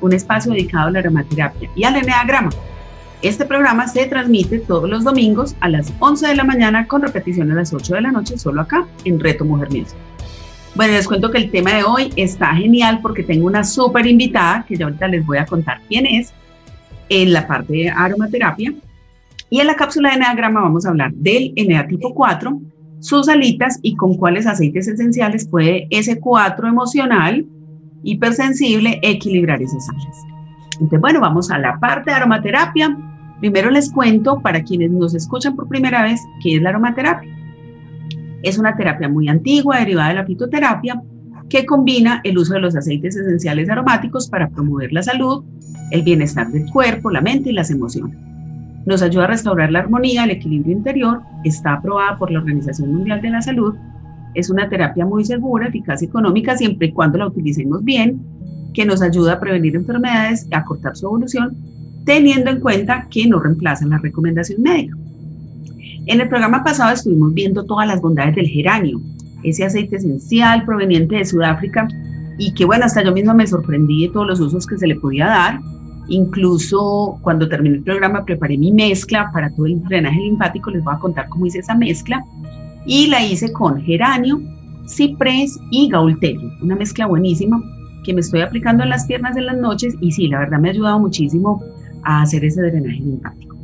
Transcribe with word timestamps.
un 0.00 0.12
espacio 0.12 0.52
dedicado 0.52 0.88
a 0.88 0.90
la 0.92 0.98
aromaterapia 1.00 1.70
y 1.74 1.84
al 1.84 1.96
eneagrama. 1.96 2.50
Este 3.22 3.46
programa 3.46 3.88
se 3.88 4.04
transmite 4.06 4.58
todos 4.58 4.88
los 4.88 5.02
domingos 5.02 5.56
a 5.60 5.68
las 5.68 5.92
11 5.98 6.28
de 6.28 6.34
la 6.34 6.44
mañana 6.44 6.86
con 6.86 7.00
repetición 7.00 7.50
a 7.52 7.54
las 7.54 7.72
8 7.72 7.94
de 7.94 8.00
la 8.02 8.12
noche, 8.12 8.36
solo 8.36 8.60
acá 8.60 8.86
en 9.04 9.18
Reto 9.18 9.44
Mujer 9.44 9.68
Music. 9.70 9.96
Bueno, 10.74 10.92
les 10.92 11.06
cuento 11.06 11.30
que 11.30 11.38
el 11.38 11.50
tema 11.50 11.72
de 11.72 11.84
hoy 11.84 12.12
está 12.16 12.54
genial 12.54 12.98
porque 13.00 13.22
tengo 13.22 13.46
una 13.46 13.64
súper 13.64 14.06
invitada 14.06 14.64
que 14.68 14.76
ya 14.76 14.86
ahorita 14.86 15.08
les 15.08 15.24
voy 15.24 15.38
a 15.38 15.46
contar 15.46 15.80
quién 15.88 16.04
es 16.04 16.34
en 17.08 17.32
la 17.32 17.46
parte 17.46 17.72
de 17.72 17.90
aromaterapia. 17.90 18.74
Y 19.50 19.60
en 19.60 19.66
la 19.68 19.76
cápsula 19.76 20.10
de 20.10 20.16
eneagrama 20.16 20.60
vamos 20.60 20.84
a 20.84 20.90
hablar 20.90 21.12
del 21.14 21.52
enea 21.54 21.86
tipo 21.86 22.12
4, 22.12 22.60
sus 22.98 23.28
alitas 23.28 23.78
y 23.82 23.94
con 23.94 24.16
cuáles 24.16 24.46
aceites 24.46 24.88
esenciales 24.88 25.46
puede 25.46 25.86
ese 25.90 26.18
4 26.18 26.66
emocional 26.66 27.46
hipersensible, 28.04 29.00
equilibrar 29.02 29.60
esas 29.62 29.88
áreas. 29.88 30.24
Entonces, 30.74 31.00
bueno, 31.00 31.20
vamos 31.20 31.50
a 31.50 31.58
la 31.58 31.78
parte 31.78 32.10
de 32.10 32.16
aromaterapia. 32.16 32.96
Primero 33.40 33.70
les 33.70 33.90
cuento, 33.90 34.40
para 34.40 34.62
quienes 34.62 34.90
nos 34.90 35.14
escuchan 35.14 35.56
por 35.56 35.68
primera 35.68 36.02
vez, 36.02 36.20
qué 36.42 36.56
es 36.56 36.62
la 36.62 36.70
aromaterapia. 36.70 37.30
Es 38.42 38.58
una 38.58 38.76
terapia 38.76 39.08
muy 39.08 39.28
antigua, 39.28 39.78
derivada 39.78 40.10
de 40.10 40.14
la 40.16 40.26
fitoterapia, 40.26 41.02
que 41.48 41.64
combina 41.66 42.20
el 42.24 42.38
uso 42.38 42.54
de 42.54 42.60
los 42.60 42.76
aceites 42.76 43.16
esenciales 43.16 43.68
aromáticos 43.70 44.28
para 44.28 44.48
promover 44.48 44.92
la 44.92 45.02
salud, 45.02 45.44
el 45.90 46.02
bienestar 46.02 46.48
del 46.48 46.70
cuerpo, 46.70 47.10
la 47.10 47.20
mente 47.20 47.50
y 47.50 47.52
las 47.52 47.70
emociones. 47.70 48.16
Nos 48.86 49.02
ayuda 49.02 49.24
a 49.24 49.28
restaurar 49.28 49.70
la 49.70 49.80
armonía, 49.80 50.24
el 50.24 50.30
equilibrio 50.30 50.76
interior, 50.76 51.22
está 51.44 51.74
aprobada 51.74 52.18
por 52.18 52.30
la 52.30 52.40
Organización 52.40 52.94
Mundial 52.94 53.22
de 53.22 53.30
la 53.30 53.40
Salud 53.40 53.74
es 54.34 54.50
una 54.50 54.68
terapia 54.68 55.06
muy 55.06 55.24
segura, 55.24 55.68
eficaz 55.68 56.02
y 56.02 56.06
económica 56.06 56.56
siempre 56.56 56.88
y 56.88 56.92
cuando 56.92 57.18
la 57.18 57.28
utilicemos 57.28 57.82
bien, 57.84 58.20
que 58.72 58.84
nos 58.84 59.00
ayuda 59.00 59.34
a 59.34 59.40
prevenir 59.40 59.76
enfermedades 59.76 60.46
y 60.50 60.54
a 60.54 60.64
cortar 60.64 60.96
su 60.96 61.06
evolución, 61.06 61.56
teniendo 62.04 62.50
en 62.50 62.60
cuenta 62.60 63.06
que 63.08 63.26
no 63.26 63.38
reemplazan 63.38 63.90
la 63.90 63.98
recomendación 63.98 64.60
médica. 64.62 64.96
En 66.06 66.20
el 66.20 66.28
programa 66.28 66.62
pasado 66.62 66.92
estuvimos 66.92 67.32
viendo 67.32 67.64
todas 67.64 67.86
las 67.86 68.02
bondades 68.02 68.34
del 68.34 68.48
geranio, 68.48 69.00
ese 69.42 69.64
aceite 69.64 69.96
esencial 69.96 70.64
proveniente 70.64 71.16
de 71.16 71.24
Sudáfrica 71.24 71.88
y 72.36 72.52
que 72.52 72.64
bueno, 72.64 72.84
hasta 72.84 73.02
yo 73.02 73.12
misma 73.12 73.32
me 73.32 73.46
sorprendí 73.46 74.06
de 74.06 74.12
todos 74.12 74.26
los 74.26 74.40
usos 74.40 74.66
que 74.66 74.76
se 74.76 74.86
le 74.86 74.96
podía 74.96 75.26
dar. 75.26 75.60
Incluso 76.08 77.18
cuando 77.22 77.48
terminé 77.48 77.76
el 77.76 77.82
programa 77.82 78.24
preparé 78.24 78.58
mi 78.58 78.72
mezcla 78.72 79.30
para 79.32 79.48
todo 79.50 79.66
el 79.66 79.82
drenaje 79.84 80.20
linfático, 80.20 80.70
les 80.70 80.84
voy 80.84 80.94
a 80.94 80.98
contar 80.98 81.28
cómo 81.28 81.46
hice 81.46 81.60
esa 81.60 81.74
mezcla 81.74 82.22
y 82.86 83.06
la 83.06 83.24
hice 83.24 83.52
con 83.52 83.80
geranio, 83.82 84.40
ciprés 84.86 85.58
y 85.70 85.88
gaulterio, 85.88 86.50
una 86.62 86.76
mezcla 86.76 87.06
buenísima 87.06 87.62
que 88.04 88.12
me 88.12 88.20
estoy 88.20 88.42
aplicando 88.42 88.84
en 88.84 88.90
las 88.90 89.06
piernas 89.06 89.36
en 89.36 89.46
las 89.46 89.56
noches 89.56 89.96
y 90.00 90.12
sí, 90.12 90.28
la 90.28 90.40
verdad 90.40 90.58
me 90.58 90.68
ha 90.68 90.72
ayudado 90.72 91.00
muchísimo 91.00 91.62
a 92.04 92.22
hacer 92.22 92.44
ese 92.44 92.62
drenaje 92.62 93.00
linfático. 93.00 93.56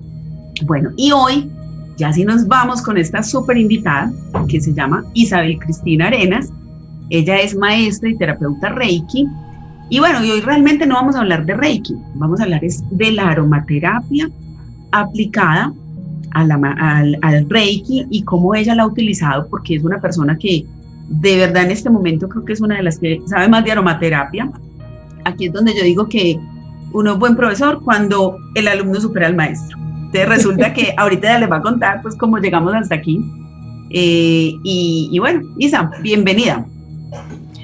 Bueno, 0.67 0.91
y 0.97 1.13
hoy 1.13 1.51
ya 1.97 2.13
sí 2.13 2.25
nos 2.25 2.49
vamos 2.49 2.83
con 2.83 2.97
esta 2.97 3.23
súper 3.23 3.59
invitada 3.59 4.11
que 4.49 4.61
se 4.61 4.73
llama 4.73 5.05
Isabel 5.15 5.59
Cristina 5.59 6.07
Arenas. 6.07 6.51
Ella 7.11 7.37
es 7.37 7.55
maestra 7.55 8.09
y 8.09 8.17
terapeuta 8.17 8.71
Reiki. 8.71 9.27
Y 9.91 9.99
bueno, 9.99 10.25
y 10.25 10.31
hoy 10.31 10.41
realmente 10.41 10.87
no 10.87 10.95
vamos 10.95 11.17
a 11.17 11.21
hablar 11.21 11.45
de 11.45 11.55
Reiki, 11.55 11.95
vamos 12.15 12.41
a 12.41 12.45
hablar 12.45 12.63
de 12.63 13.13
la 13.13 13.29
aromaterapia 13.31 14.31
aplicada 14.93 15.75
al, 16.33 17.19
al 17.23 17.51
Reiki 17.51 18.07
y 18.11 18.23
cómo 18.23 18.55
ella 18.55 18.75
la 18.75 18.85
ha 18.85 18.87
utilizado, 18.87 19.47
porque 19.49 19.77
es 19.77 19.85
una 19.85 20.01
persona 20.01 20.37
que 20.39 20.65
de 21.09 21.37
verdad 21.37 21.65
en 21.65 21.73
este 21.73 21.91
momento 21.91 22.29
creo 22.29 22.45
que 22.45 22.53
es 22.53 22.61
una 22.61 22.77
de 22.77 22.85
las 22.85 22.99
que 22.99 23.21
sabe 23.27 23.49
más 23.49 23.65
de 23.65 23.73
aromaterapia. 23.73 24.51
Aquí 25.25 25.47
es 25.47 25.53
donde 25.53 25.75
yo 25.75 25.83
digo 25.83 26.09
que 26.09 26.39
uno 26.93 27.13
es 27.13 27.19
buen 27.19 27.37
profesor 27.37 27.83
cuando 27.83 28.37
el 28.55 28.69
alumno 28.69 29.01
supera 29.01 29.27
al 29.27 29.37
maestro. 29.37 29.77
Entonces 29.79 30.29
resulta 30.29 30.73
que 30.73 30.95
ahorita 30.97 31.29
ya 31.29 31.39
les 31.41 31.51
va 31.51 31.57
a 31.57 31.63
contar 31.63 32.01
pues 32.03 32.17
cómo 32.17 32.39
llegamos 32.39 32.75
hasta 32.75 32.95
aquí. 32.95 33.21
Eh, 33.91 34.55
y, 34.63 35.09
y 35.11 35.19
bueno, 35.19 35.43
Isa, 35.59 35.91
bienvenida. 36.01 36.65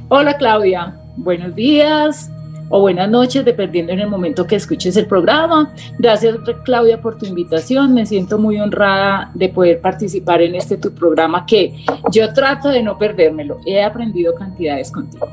Hola 0.09 0.37
Claudia, 0.37 0.97
buenos 1.17 1.55
días, 1.55 2.31
o 2.69 2.81
buenas 2.81 3.09
noches, 3.09 3.45
dependiendo 3.45 3.93
en 3.93 4.01
el 4.01 4.09
momento 4.09 4.47
que 4.47 4.57
escuches 4.57 4.97
el 4.97 5.07
programa. 5.07 5.73
Gracias 5.99 6.37
Claudia 6.65 7.01
por 7.01 7.17
tu 7.17 7.27
invitación, 7.27 7.95
me 7.95 8.07
siento 8.07 8.39
muy 8.39 8.59
honrada 8.59 9.31
de 9.35 9.49
poder 9.49 9.81
participar 9.81 10.43
en 10.43 10.55
este 10.55 10.77
tu 10.77 10.93
programa 10.93 11.47
que 11.47 11.75
yo 12.13 12.33
trato 12.33 12.69
de 12.69 12.83
no 12.83 12.99
perdérmelo, 12.99 13.59
he 13.67 13.83
aprendido 13.83 14.35
cantidades 14.35 14.91
contigo. 14.91 15.29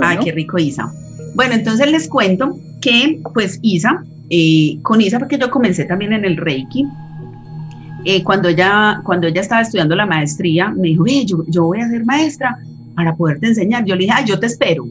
Ay, 0.00 0.18
qué 0.24 0.32
rico 0.32 0.58
Isa. 0.58 0.92
Bueno, 1.34 1.54
entonces 1.54 1.90
les 1.90 2.08
cuento 2.08 2.56
que 2.80 3.20
pues 3.34 3.58
Isa, 3.62 4.02
eh, 4.30 4.78
con 4.82 5.00
Isa 5.00 5.18
porque 5.18 5.38
yo 5.38 5.50
comencé 5.50 5.84
también 5.84 6.12
en 6.12 6.24
el 6.24 6.36
Reiki, 6.36 6.86
eh, 8.04 8.24
cuando, 8.24 8.48
ella, 8.48 9.00
cuando 9.04 9.28
ella 9.28 9.40
estaba 9.40 9.60
estudiando 9.60 9.94
la 9.94 10.06
maestría, 10.06 10.70
me 10.70 10.88
dijo, 10.88 11.04
yo, 11.06 11.44
yo 11.46 11.64
voy 11.64 11.80
a 11.80 11.88
ser 11.88 12.04
maestra 12.04 12.58
para 12.96 13.14
poderte 13.14 13.46
enseñar. 13.46 13.84
Yo 13.84 13.94
le 13.94 14.06
dije, 14.06 14.14
yo 14.26 14.40
te 14.40 14.46
espero 14.46 14.86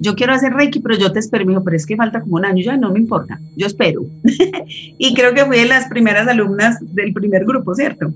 yo 0.00 0.14
quiero 0.14 0.32
hacer 0.32 0.52
Reiki, 0.52 0.80
pero 0.80 0.96
yo 0.96 1.12
te 1.12 1.18
espero. 1.18 1.44
Me 1.44 1.52
dijo, 1.52 1.64
pero 1.64 1.76
es 1.76 1.86
que 1.86 1.96
falta 1.96 2.20
como 2.20 2.36
un 2.36 2.44
año, 2.44 2.62
ya 2.62 2.76
no 2.76 2.90
me 2.90 2.98
importa, 2.98 3.40
yo 3.56 3.66
espero. 3.66 4.02
y 4.98 5.14
creo 5.14 5.34
que 5.34 5.44
fui 5.44 5.58
de 5.58 5.66
las 5.66 5.88
primeras 5.88 6.26
alumnas 6.28 6.78
del 6.94 7.12
primer 7.12 7.44
grupo, 7.44 7.74
¿cierto? 7.74 8.12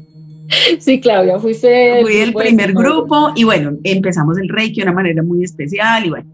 Sí, 0.79 1.01
Claudia, 1.01 1.39
fuiste. 1.39 2.01
Fui 2.03 2.17
del 2.17 2.33
primer 2.33 2.73
grupo 2.73 3.33
y 3.35 3.45
bueno, 3.45 3.77
empezamos 3.85 4.39
el 4.39 4.49
Reiki 4.49 4.81
de 4.81 4.85
una 4.85 4.93
manera 4.93 5.23
muy 5.23 5.45
especial 5.45 6.07
y 6.07 6.11
bueno. 6.11 6.31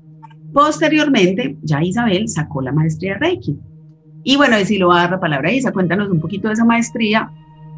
Posteriormente, 0.53 1.57
ya 1.63 1.83
Isabel 1.83 2.29
sacó 2.29 2.63
la 2.63 2.71
maestría 2.71 3.15
de 3.15 3.19
Reiki. 3.19 3.59
Y 4.23 4.37
bueno, 4.37 4.59
y 4.59 4.65
si 4.65 4.79
lo 4.79 4.89
va 4.89 4.99
a 4.99 5.01
dar 5.03 5.11
la 5.11 5.21
palabra 5.21 5.49
a 5.49 5.53
Isa, 5.53 5.73
cuéntanos 5.73 6.09
un 6.09 6.21
poquito 6.21 6.47
de 6.47 6.55
esa 6.55 6.65
maestría 6.65 7.29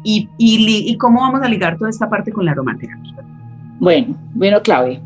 y, 0.03 0.29
y, 0.37 0.89
y 0.89 0.97
cómo 0.97 1.21
vamos 1.21 1.41
a 1.41 1.49
ligar 1.49 1.77
toda 1.77 1.89
esta 1.89 2.07
parte 2.07 2.31
con 2.31 2.45
la 2.45 2.51
aromaterapia. 2.51 3.15
Bueno, 3.79 4.15
bueno, 4.33 4.61
Claudia. 4.61 5.01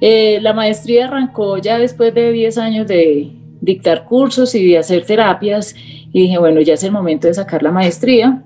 Eh, 0.00 0.38
la 0.42 0.52
maestría 0.52 1.06
arrancó 1.06 1.58
ya 1.58 1.78
después 1.78 2.14
de 2.14 2.32
10 2.32 2.58
años 2.58 2.86
de 2.86 3.32
dictar 3.60 4.04
cursos 4.04 4.54
y 4.54 4.70
de 4.70 4.78
hacer 4.78 5.04
terapias 5.04 5.74
y 6.12 6.22
dije, 6.22 6.38
bueno, 6.38 6.60
ya 6.60 6.74
es 6.74 6.84
el 6.84 6.92
momento 6.92 7.26
de 7.26 7.34
sacar 7.34 7.62
la 7.62 7.72
maestría. 7.72 8.42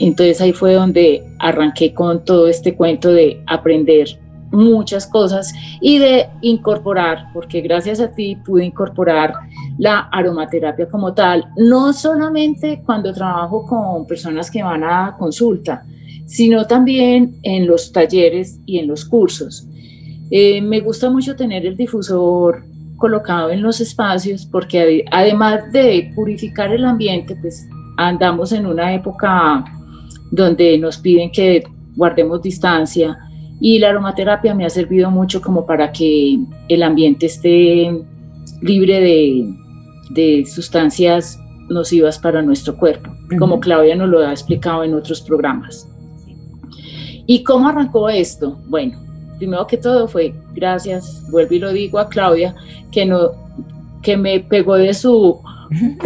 Entonces 0.00 0.40
ahí 0.40 0.52
fue 0.52 0.74
donde 0.74 1.24
arranqué 1.38 1.92
con 1.92 2.24
todo 2.24 2.48
este 2.48 2.74
cuento 2.74 3.12
de 3.12 3.42
aprender 3.46 4.18
muchas 4.52 5.06
cosas 5.06 5.52
y 5.80 5.98
de 5.98 6.28
incorporar, 6.42 7.28
porque 7.32 7.60
gracias 7.60 8.00
a 8.00 8.12
ti 8.12 8.36
pude 8.36 8.64
incorporar 8.64 9.32
la 9.78 10.00
aromaterapia 10.12 10.88
como 10.88 11.14
tal, 11.14 11.44
no 11.56 11.92
solamente 11.92 12.82
cuando 12.84 13.12
trabajo 13.12 13.64
con 13.66 14.06
personas 14.06 14.50
que 14.50 14.62
van 14.62 14.84
a 14.84 15.16
consulta, 15.18 15.84
sino 16.26 16.66
también 16.66 17.38
en 17.42 17.66
los 17.66 17.92
talleres 17.92 18.60
y 18.66 18.78
en 18.78 18.88
los 18.88 19.04
cursos. 19.04 19.66
Eh, 20.34 20.62
me 20.62 20.80
gusta 20.80 21.10
mucho 21.10 21.36
tener 21.36 21.66
el 21.66 21.76
difusor 21.76 22.64
colocado 22.96 23.50
en 23.50 23.60
los 23.60 23.82
espacios 23.82 24.46
porque 24.46 25.04
además 25.10 25.70
de 25.72 26.10
purificar 26.14 26.72
el 26.72 26.86
ambiente, 26.86 27.36
pues 27.36 27.68
andamos 27.98 28.50
en 28.52 28.64
una 28.64 28.94
época 28.94 29.62
donde 30.30 30.78
nos 30.78 30.96
piden 30.96 31.30
que 31.30 31.62
guardemos 31.96 32.40
distancia 32.40 33.18
y 33.60 33.78
la 33.78 33.90
aromaterapia 33.90 34.54
me 34.54 34.64
ha 34.64 34.70
servido 34.70 35.10
mucho 35.10 35.42
como 35.42 35.66
para 35.66 35.92
que 35.92 36.38
el 36.66 36.82
ambiente 36.82 37.26
esté 37.26 37.94
libre 38.62 39.00
de, 39.02 39.54
de 40.14 40.46
sustancias 40.46 41.38
nocivas 41.68 42.18
para 42.18 42.40
nuestro 42.40 42.74
cuerpo, 42.78 43.10
como 43.38 43.60
Claudia 43.60 43.96
nos 43.96 44.08
lo 44.08 44.20
ha 44.20 44.30
explicado 44.30 44.82
en 44.82 44.94
otros 44.94 45.20
programas. 45.20 45.86
¿Y 47.26 47.44
cómo 47.44 47.68
arrancó 47.68 48.08
esto? 48.08 48.58
Bueno, 48.68 49.11
primero 49.42 49.66
que 49.66 49.76
todo 49.76 50.06
fue 50.06 50.32
gracias, 50.54 51.28
vuelvo 51.28 51.52
y 51.54 51.58
lo 51.58 51.72
digo 51.72 51.98
a 51.98 52.08
Claudia, 52.08 52.54
que, 52.92 53.04
no, 53.04 53.32
que 54.00 54.16
me 54.16 54.38
pegó 54.38 54.76
de 54.76 54.94
su, 54.94 55.40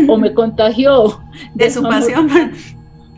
o 0.08 0.16
me 0.16 0.32
contagió. 0.32 1.20
De, 1.54 1.70
su 1.70 1.82
pasión. 1.82 2.30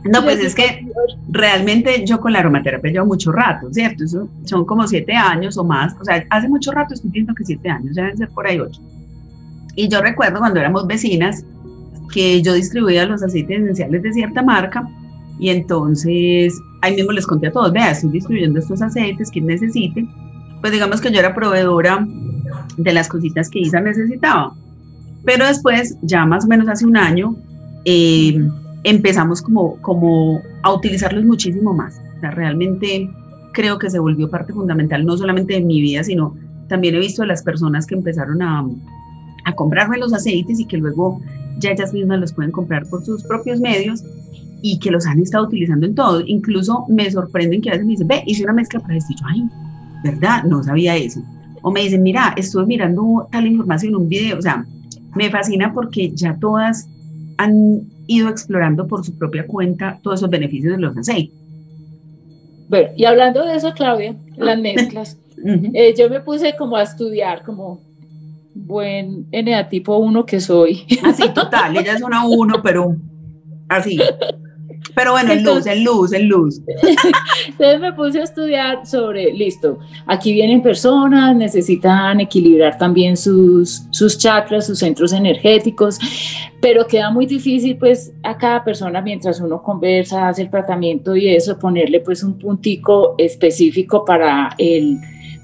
No, 0.04 0.22
pues 0.22 0.38
es 0.38 0.54
que 0.54 0.86
realmente 1.28 2.06
yo 2.06 2.20
con 2.20 2.32
la 2.32 2.38
aromaterapia 2.38 2.92
llevo 2.92 3.06
mucho 3.06 3.32
rato, 3.32 3.66
¿cierto? 3.72 4.04
son 4.44 4.64
como 4.64 4.86
siete 4.86 5.12
años 5.12 5.58
o 5.58 5.64
más, 5.64 5.94
o 6.00 6.04
sea, 6.04 6.24
hace 6.30 6.48
mucho 6.48 6.70
rato 6.70 6.94
estoy 6.94 7.10
viendo 7.10 7.34
que 7.34 7.44
siete 7.44 7.68
años, 7.68 7.96
deben 7.96 8.16
ser 8.16 8.28
por 8.28 8.46
ahí 8.46 8.60
ocho. 8.60 8.80
Y 9.74 9.88
yo 9.88 10.00
recuerdo 10.00 10.38
cuando 10.38 10.60
éramos 10.60 10.86
vecinas, 10.86 11.44
que 12.14 12.40
yo 12.42 12.54
distribuía 12.54 13.06
los 13.06 13.22
aceites 13.22 13.60
esenciales 13.60 14.02
de 14.02 14.12
cierta 14.12 14.40
marca 14.40 14.88
y 15.38 15.50
entonces 15.50 16.60
ahí 16.82 16.94
mismo 16.94 17.12
les 17.12 17.26
conté 17.26 17.48
a 17.48 17.52
todos, 17.52 17.72
vea, 17.72 17.90
estoy 17.90 18.10
distribuyendo 18.10 18.58
estos 18.58 18.82
aceites, 18.82 19.30
quien 19.30 19.46
necesite. 19.46 20.06
Pues 20.60 20.72
digamos 20.72 21.00
que 21.00 21.10
yo 21.12 21.20
era 21.20 21.34
proveedora 21.34 22.06
de 22.76 22.92
las 22.92 23.08
cositas 23.08 23.48
que 23.48 23.60
Isa 23.60 23.80
necesitaba. 23.80 24.54
Pero 25.24 25.46
después, 25.46 25.96
ya 26.02 26.24
más 26.24 26.44
o 26.44 26.48
menos 26.48 26.68
hace 26.68 26.86
un 26.86 26.96
año, 26.96 27.36
eh, 27.84 28.48
empezamos 28.84 29.42
como, 29.42 29.76
como 29.82 30.40
a 30.62 30.72
utilizarlos 30.72 31.24
muchísimo 31.24 31.74
más. 31.74 32.00
O 32.16 32.20
sea, 32.20 32.30
realmente 32.30 33.10
creo 33.52 33.78
que 33.78 33.90
se 33.90 33.98
volvió 33.98 34.30
parte 34.30 34.52
fundamental 34.52 35.04
no 35.04 35.16
solamente 35.16 35.54
de 35.54 35.60
mi 35.60 35.80
vida, 35.80 36.02
sino 36.04 36.34
también 36.68 36.94
he 36.94 36.98
visto 36.98 37.22
a 37.22 37.26
las 37.26 37.42
personas 37.42 37.86
que 37.86 37.94
empezaron 37.94 38.42
a, 38.42 38.66
a 39.44 39.52
comprarme 39.54 39.98
los 39.98 40.12
aceites 40.12 40.60
y 40.60 40.66
que 40.66 40.76
luego 40.76 41.20
ya 41.58 41.70
ellas 41.70 41.92
mismas 41.92 42.20
los 42.20 42.32
pueden 42.32 42.52
comprar 42.52 42.88
por 42.88 43.04
sus 43.04 43.24
propios 43.24 43.60
medios 43.60 44.04
y 44.62 44.78
que 44.78 44.90
los 44.90 45.06
han 45.06 45.20
estado 45.20 45.44
utilizando 45.44 45.86
en 45.86 45.94
todo. 45.94 46.22
Incluso 46.26 46.84
me 46.88 47.10
sorprenden 47.10 47.60
que 47.60 47.70
a 47.70 47.72
veces 47.72 47.86
me 47.86 47.92
dicen, 47.92 48.08
ve, 48.08 48.22
hice 48.26 48.44
una 48.44 48.52
mezcla 48.52 48.80
para 48.80 48.96
esto. 48.96 49.12
Y 49.12 49.16
yo, 49.16 49.26
ay, 49.28 49.48
¿verdad? 50.04 50.44
No 50.44 50.62
sabía 50.62 50.96
eso. 50.96 51.22
O 51.62 51.70
me 51.70 51.82
dicen, 51.82 52.02
mira, 52.02 52.34
estuve 52.36 52.66
mirando 52.66 53.28
tal 53.30 53.46
información 53.46 53.94
en 53.94 54.00
un 54.00 54.08
video. 54.08 54.38
O 54.38 54.42
sea, 54.42 54.64
me 55.14 55.30
fascina 55.30 55.72
porque 55.72 56.10
ya 56.14 56.36
todas 56.38 56.88
han 57.36 57.82
ido 58.06 58.28
explorando 58.28 58.86
por 58.86 59.04
su 59.04 59.16
propia 59.16 59.46
cuenta 59.46 59.98
todos 60.02 60.20
esos 60.20 60.30
beneficios 60.30 60.72
de 60.72 60.80
los 60.80 60.96
aceites. 60.96 61.34
Bueno, 62.68 62.90
y 62.96 63.04
hablando 63.04 63.44
de 63.44 63.56
eso, 63.56 63.72
Claudia, 63.74 64.14
las 64.36 64.58
mezclas, 64.60 65.18
eh, 65.44 65.94
yo 65.96 66.10
me 66.10 66.20
puse 66.20 66.54
como 66.56 66.76
a 66.76 66.82
estudiar 66.82 67.42
como 67.44 67.80
buen 68.54 69.26
NA 69.30 69.68
tipo 69.68 69.96
1 69.96 70.26
que 70.26 70.40
soy. 70.40 70.84
Así, 71.04 71.28
total, 71.32 71.76
ella 71.76 71.94
es 71.94 72.02
una 72.02 72.26
1, 72.26 72.62
pero 72.62 72.96
así. 73.68 73.98
Pero 74.98 75.12
bueno, 75.12 75.32
en 75.32 75.44
luz, 75.44 75.64
en 75.68 75.84
luz, 75.84 76.12
en 76.12 76.28
luz. 76.28 76.60
Entonces 77.46 77.80
me 77.80 77.92
puse 77.92 78.18
a 78.18 78.24
estudiar 78.24 78.84
sobre, 78.84 79.32
listo, 79.32 79.78
aquí 80.06 80.32
vienen 80.32 80.60
personas, 80.60 81.36
necesitan 81.36 82.18
equilibrar 82.18 82.76
también 82.78 83.16
sus, 83.16 83.84
sus 83.90 84.18
chakras, 84.18 84.66
sus 84.66 84.80
centros 84.80 85.12
energéticos, 85.12 86.00
pero 86.60 86.84
queda 86.84 87.12
muy 87.12 87.26
difícil 87.26 87.76
pues 87.78 88.12
a 88.24 88.36
cada 88.36 88.64
persona 88.64 89.00
mientras 89.00 89.40
uno 89.40 89.62
conversa, 89.62 90.26
hace 90.26 90.42
el 90.42 90.50
tratamiento 90.50 91.14
y 91.14 91.28
eso, 91.28 91.56
ponerle 91.60 92.00
pues 92.00 92.24
un 92.24 92.36
puntico 92.36 93.14
específico 93.18 94.04
para 94.04 94.48
el 94.58 94.98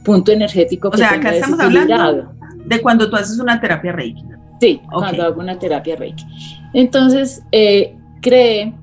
punto 0.04 0.32
energético 0.32 0.90
que 0.90 0.96
O 0.96 0.98
sea, 0.98 1.12
acá 1.12 1.32
estamos 1.32 1.60
hablando 1.60 2.28
de 2.64 2.82
cuando 2.82 3.08
tú 3.08 3.14
haces 3.14 3.38
una 3.38 3.60
terapia 3.60 3.92
Reiki. 3.92 4.24
Sí, 4.60 4.80
cuando 4.92 5.22
hago 5.22 5.40
una 5.40 5.56
terapia 5.56 5.94
Reiki. 5.94 6.24
Entonces, 6.72 7.44
eh, 7.52 7.94
creé 8.20 8.74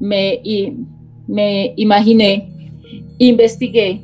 me, 0.00 0.40
me 1.26 1.72
imaginé, 1.76 2.48
investigué 3.18 4.02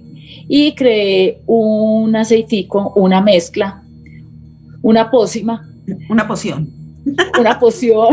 y 0.48 0.72
creé 0.72 1.40
un 1.46 2.14
aceitico, 2.16 2.92
una 2.96 3.20
mezcla, 3.20 3.82
una 4.82 5.10
pócima. 5.10 5.68
Una 6.08 6.26
poción. 6.26 6.68
Una 7.38 7.58
poción. 7.58 8.08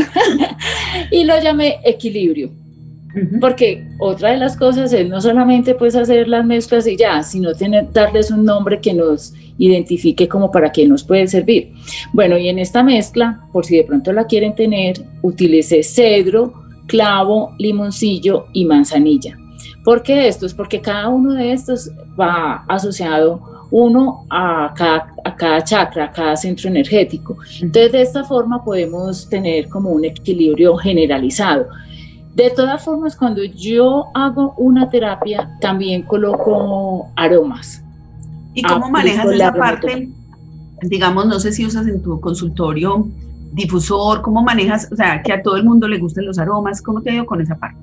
y 1.11 1.23
lo 1.23 1.39
llamé 1.41 1.77
equilibrio. 1.83 2.51
Porque 3.41 3.83
otra 3.99 4.31
de 4.31 4.37
las 4.37 4.55
cosas 4.55 4.93
es 4.93 5.09
no 5.09 5.19
solamente 5.19 5.73
pues 5.73 5.95
hacer 5.95 6.27
las 6.27 6.45
mezclas 6.45 6.85
y 6.85 6.95
ya, 6.95 7.23
sino 7.23 7.55
tener, 7.55 7.91
darles 7.91 8.29
un 8.29 8.45
nombre 8.45 8.79
que 8.79 8.93
nos 8.93 9.33
identifique 9.57 10.27
como 10.27 10.51
para 10.51 10.71
qué 10.71 10.87
nos 10.87 11.03
puede 11.03 11.27
servir. 11.27 11.71
Bueno, 12.13 12.37
y 12.37 12.49
en 12.49 12.59
esta 12.59 12.83
mezcla, 12.83 13.41
por 13.51 13.65
si 13.65 13.77
de 13.77 13.83
pronto 13.83 14.13
la 14.13 14.25
quieren 14.25 14.53
tener, 14.53 15.01
utilicé 15.23 15.81
cedro, 15.81 16.53
clavo, 16.89 17.53
limoncillo 17.57 18.47
y 18.51 18.65
manzanilla. 18.65 19.37
¿Por 19.85 20.03
qué 20.03 20.27
esto? 20.27 20.45
Es 20.45 20.53
porque 20.53 20.81
cada 20.81 21.07
uno 21.07 21.33
de 21.33 21.53
estos 21.53 21.89
va 22.19 22.65
asociado 22.67 23.67
uno 23.71 24.25
a 24.29 24.73
cada, 24.75 25.13
a 25.23 25.35
cada 25.35 25.63
chakra, 25.63 26.05
a 26.05 26.11
cada 26.11 26.35
centro 26.35 26.69
energético. 26.69 27.37
Entonces, 27.61 27.91
de 27.91 28.01
esta 28.01 28.23
forma 28.23 28.63
podemos 28.63 29.29
tener 29.29 29.69
como 29.69 29.91
un 29.91 30.03
equilibrio 30.03 30.75
generalizado. 30.75 31.67
De 32.35 32.49
todas 32.49 32.83
formas, 32.83 33.15
cuando 33.15 33.43
yo 33.43 34.05
hago 34.13 34.53
una 34.57 34.89
terapia, 34.89 35.57
también 35.61 36.03
coloco 36.03 37.09
aromas. 37.15 37.83
¿Y 38.53 38.63
cómo 38.63 38.89
manejas 38.89 39.31
esa 39.31 39.53
parte? 39.53 40.09
Digamos, 40.81 41.27
no 41.27 41.39
sé 41.39 41.51
si 41.51 41.65
usas 41.65 41.87
en 41.87 42.01
tu 42.01 42.19
consultorio 42.19 43.07
difusor, 43.51 44.21
¿cómo 44.21 44.41
manejas, 44.43 44.89
o 44.91 44.95
sea, 44.95 45.21
que 45.23 45.33
a 45.33 45.41
todo 45.41 45.55
el 45.57 45.63
mundo 45.63 45.87
le 45.87 45.97
gusten 45.97 46.25
los 46.25 46.39
aromas? 46.39 46.81
¿Cómo 46.81 47.01
te 47.01 47.09
ha 47.09 47.15
ido 47.15 47.25
con 47.25 47.41
esa 47.41 47.57
parte? 47.57 47.79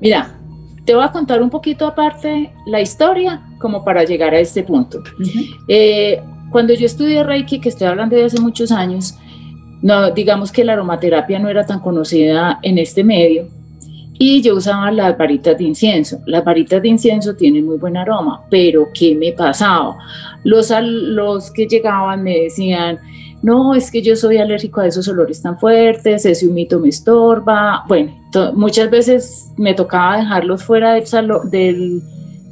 Mira, 0.00 0.38
te 0.84 0.94
voy 0.94 1.04
a 1.04 1.10
contar 1.10 1.42
un 1.42 1.50
poquito 1.50 1.86
aparte 1.86 2.52
la 2.66 2.80
historia 2.80 3.42
como 3.58 3.84
para 3.84 4.04
llegar 4.04 4.34
a 4.34 4.40
este 4.40 4.62
punto. 4.62 5.02
Eh, 5.68 6.22
cuando 6.50 6.74
yo 6.74 6.86
estudié 6.86 7.24
Reiki, 7.24 7.60
que 7.60 7.68
estoy 7.68 7.88
hablando 7.88 8.16
de 8.16 8.24
hace 8.24 8.40
muchos 8.40 8.70
años, 8.70 9.18
no, 9.82 10.10
digamos 10.10 10.52
que 10.52 10.64
la 10.64 10.74
aromaterapia 10.74 11.38
no 11.38 11.48
era 11.48 11.66
tan 11.66 11.80
conocida 11.80 12.58
en 12.62 12.78
este 12.78 13.02
medio 13.02 13.48
y 14.18 14.40
yo 14.42 14.54
usaba 14.54 14.90
las 14.90 15.18
varitas 15.18 15.58
de 15.58 15.64
incienso. 15.64 16.20
Las 16.26 16.44
varitas 16.44 16.80
de 16.80 16.88
incienso 16.88 17.34
tienen 17.34 17.66
muy 17.66 17.76
buen 17.76 17.96
aroma, 17.96 18.42
pero 18.50 18.88
¿qué 18.94 19.14
me 19.14 19.32
pasaba? 19.32 19.96
Los, 20.44 20.72
los 20.80 21.50
que 21.50 21.66
llegaban 21.66 22.22
me 22.22 22.42
decían, 22.42 22.98
no, 23.44 23.74
es 23.74 23.90
que 23.90 24.00
yo 24.00 24.16
soy 24.16 24.38
alérgico 24.38 24.80
a 24.80 24.86
esos 24.86 25.06
olores 25.06 25.42
tan 25.42 25.58
fuertes, 25.58 26.24
ese 26.24 26.48
humito 26.48 26.80
me 26.80 26.88
estorba. 26.88 27.84
Bueno, 27.86 28.10
muchas 28.54 28.88
veces 28.88 29.52
me 29.58 29.74
tocaba 29.74 30.16
dejarlos 30.16 30.64
fuera 30.64 30.94
del, 30.94 31.06
salón, 31.06 31.50
del, 31.50 32.00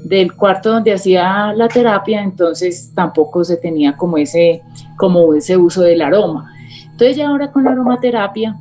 del, 0.04 0.34
cuarto 0.34 0.70
donde 0.70 0.92
hacía 0.92 1.54
la 1.54 1.68
terapia, 1.68 2.22
entonces 2.22 2.92
tampoco 2.94 3.42
se 3.42 3.56
tenía 3.56 3.96
como 3.96 4.18
ese, 4.18 4.60
como 4.98 5.32
ese 5.32 5.56
uso 5.56 5.80
del 5.80 6.02
aroma. 6.02 6.52
Entonces 6.90 7.16
ya 7.16 7.28
ahora 7.28 7.50
con 7.50 7.66
aromaterapia 7.66 8.58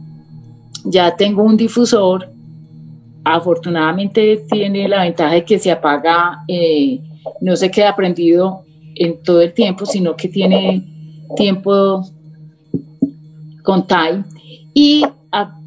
ya 0.86 1.14
tengo 1.14 1.44
un 1.44 1.58
difusor, 1.58 2.30
afortunadamente 3.26 4.46
tiene 4.50 4.88
la 4.88 5.04
ventaja 5.04 5.34
de 5.34 5.44
que 5.44 5.60
se 5.60 5.70
apaga, 5.70 6.46
eh, 6.48 7.02
no 7.42 7.58
se 7.58 7.70
queda 7.70 7.94
prendido 7.94 8.64
en 8.96 9.22
todo 9.22 9.42
el 9.42 9.54
tiempo, 9.54 9.86
sino 9.86 10.16
que 10.16 10.30
tiene 10.30 10.88
tiempo 11.36 12.06
con 13.64 13.88
Thai 13.88 14.24
y 14.74 15.04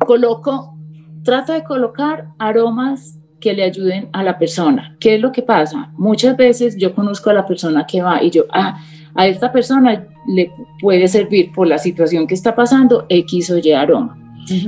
coloco, 0.07 0.77
trato 1.23 1.53
de 1.53 1.65
colocar 1.65 2.29
aromas 2.39 3.19
que 3.41 3.53
le 3.53 3.65
ayuden 3.65 4.09
a 4.13 4.23
la 4.23 4.39
persona. 4.39 4.97
¿Qué 5.01 5.17
es 5.17 5.21
lo 5.21 5.33
que 5.33 5.43
pasa? 5.43 5.93
Muchas 5.97 6.37
veces 6.37 6.77
yo 6.79 6.95
conozco 6.95 7.31
a 7.31 7.35
la 7.35 7.47
persona 7.47 7.87
que 7.87 8.03
va 8.03 8.23
y 8.23 8.31
yo, 8.31 8.45
ah, 8.53 8.79
a 9.15 9.27
esta 9.27 9.53
persona 9.53 10.07
le 10.27 10.51
puede 10.81 11.07
servir 11.09 11.53
por 11.53 11.67
la 11.67 11.79
situación 11.79 12.27
que 12.27 12.35
está 12.35 12.55
pasando 12.55 13.07
X 13.09 13.51
o 13.51 13.59
Y 13.59 13.73
aroma. 13.73 14.19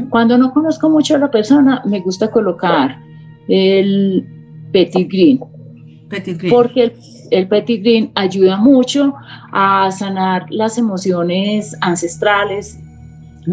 Cuando 0.08 0.38
no 0.38 0.52
conozco 0.52 0.88
mucho 0.88 1.14
a 1.16 1.18
la 1.18 1.30
persona, 1.30 1.82
me 1.84 2.00
gusta 2.00 2.30
colocar 2.30 2.98
el 3.48 4.26
Petit 4.72 5.10
Green. 5.10 5.40
Petit 6.08 6.38
green. 6.38 6.54
Porque 6.54 6.84
el, 6.84 6.92
el 7.30 7.48
Petit 7.48 7.82
Green 7.82 8.12
ayuda 8.14 8.56
mucho 8.56 9.14
a 9.52 9.90
sanar 9.90 10.46
las 10.50 10.78
emociones 10.78 11.76
ancestrales 11.80 12.78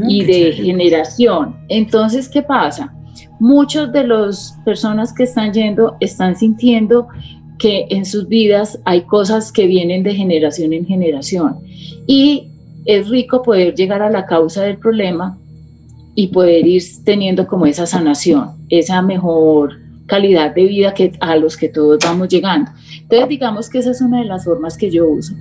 y 0.07 0.23
de 0.23 0.53
generación. 0.53 1.55
Entonces, 1.69 2.29
¿qué 2.29 2.41
pasa? 2.41 2.93
Muchas 3.39 3.91
de 3.91 4.07
las 4.07 4.57
personas 4.65 5.13
que 5.13 5.23
están 5.23 5.53
yendo 5.53 5.95
están 5.99 6.35
sintiendo 6.35 7.07
que 7.59 7.85
en 7.89 8.05
sus 8.05 8.27
vidas 8.27 8.79
hay 8.85 9.01
cosas 9.01 9.51
que 9.51 9.67
vienen 9.67 10.03
de 10.03 10.15
generación 10.15 10.73
en 10.73 10.85
generación. 10.85 11.59
Y 12.07 12.47
es 12.85 13.07
rico 13.09 13.41
poder 13.41 13.75
llegar 13.75 14.01
a 14.01 14.09
la 14.09 14.25
causa 14.25 14.63
del 14.63 14.77
problema 14.77 15.37
y 16.15 16.27
poder 16.27 16.67
ir 16.67 16.83
teniendo 17.03 17.47
como 17.47 17.65
esa 17.65 17.85
sanación, 17.85 18.49
esa 18.69 19.01
mejor 19.01 19.79
calidad 20.05 20.53
de 20.53 20.65
vida 20.65 20.93
que 20.93 21.13
a 21.21 21.35
los 21.37 21.55
que 21.57 21.69
todos 21.69 21.99
vamos 22.03 22.27
llegando. 22.27 22.71
Entonces 23.01 23.29
digamos 23.29 23.69
que 23.69 23.79
esa 23.79 23.91
es 23.91 24.01
una 24.01 24.19
de 24.19 24.25
las 24.25 24.45
formas 24.45 24.77
que 24.77 24.91
yo 24.91 25.07
uso. 25.07 25.33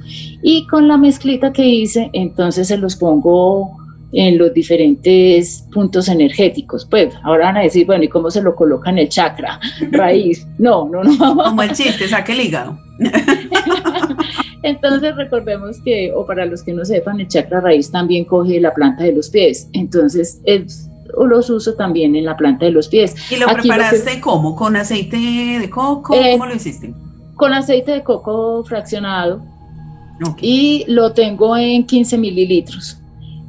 Y 0.42 0.66
con 0.66 0.88
la 0.88 0.96
mezclita 0.96 1.52
que 1.52 1.66
hice, 1.66 2.10
entonces 2.12 2.68
se 2.68 2.78
los 2.78 2.96
pongo 2.96 3.81
en 4.12 4.38
los 4.38 4.52
diferentes 4.52 5.66
puntos 5.72 6.08
energéticos. 6.08 6.84
Pues 6.84 7.14
ahora 7.22 7.46
van 7.46 7.56
a 7.56 7.62
decir, 7.62 7.86
bueno, 7.86 8.04
¿y 8.04 8.08
cómo 8.08 8.30
se 8.30 8.42
lo 8.42 8.54
coloca 8.54 8.90
en 8.90 8.98
el 8.98 9.08
chakra 9.08 9.58
raíz? 9.90 10.46
No, 10.58 10.88
no, 10.88 11.02
no. 11.02 11.36
Como 11.36 11.62
el 11.62 11.72
chiste, 11.72 12.08
saque 12.08 12.32
el 12.32 12.40
hígado. 12.42 12.78
Entonces 14.62 15.16
recordemos 15.16 15.80
que, 15.84 16.12
o 16.14 16.24
para 16.24 16.46
los 16.46 16.62
que 16.62 16.72
no 16.72 16.84
sepan, 16.84 17.20
el 17.20 17.28
chakra 17.28 17.60
raíz 17.60 17.90
también 17.90 18.24
coge 18.24 18.60
la 18.60 18.72
planta 18.72 19.02
de 19.02 19.12
los 19.12 19.28
pies. 19.28 19.68
Entonces, 19.72 20.40
los 21.18 21.50
uso 21.50 21.74
también 21.74 22.14
en 22.14 22.24
la 22.24 22.36
planta 22.36 22.66
de 22.66 22.70
los 22.70 22.88
pies. 22.88 23.14
¿Y 23.30 23.36
lo 23.36 23.46
preparaste 23.48 24.20
cómo? 24.20 24.54
¿Con 24.54 24.76
aceite 24.76 25.16
de 25.16 25.70
coco? 25.70 26.14
Eh, 26.14 26.32
¿Cómo 26.32 26.46
lo 26.46 26.54
hiciste? 26.54 26.94
Con 27.34 27.52
aceite 27.54 27.90
de 27.92 28.02
coco 28.04 28.62
fraccionado. 28.64 29.42
Y 30.40 30.84
lo 30.86 31.12
tengo 31.12 31.56
en 31.56 31.84
15 31.84 32.16
mililitros. 32.16 33.01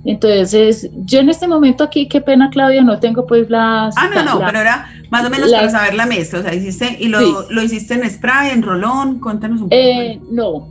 Entonces, 0.06 0.90
yo 1.06 1.20
en 1.20 1.30
este 1.30 1.48
momento 1.48 1.84
aquí, 1.84 2.08
qué 2.08 2.20
pena 2.20 2.50
Claudia, 2.50 2.84
no 2.84 3.00
tengo 3.00 3.26
pues 3.26 3.50
las... 3.50 3.96
Ah, 3.98 4.10
no, 4.14 4.24
no, 4.24 4.46
pero 4.46 4.60
era 4.60 4.90
más 5.10 5.26
o 5.26 5.30
menos 5.30 5.50
para 5.50 5.70
saber 5.70 5.94
la 5.94 6.06
mezcla, 6.06 6.40
o 6.40 6.42
sea, 6.42 6.54
hiciste, 6.54 6.98
y 7.00 7.08
lo, 7.08 7.50
lo 7.50 7.64
hiciste 7.64 7.94
en 7.94 8.10
spray, 8.10 8.52
en 8.52 8.64
rolón, 8.64 9.22
cuéntanos 9.22 9.62
un 9.62 9.70
poco. 9.70 9.76
Eh, 9.80 10.20
no, 10.30 10.68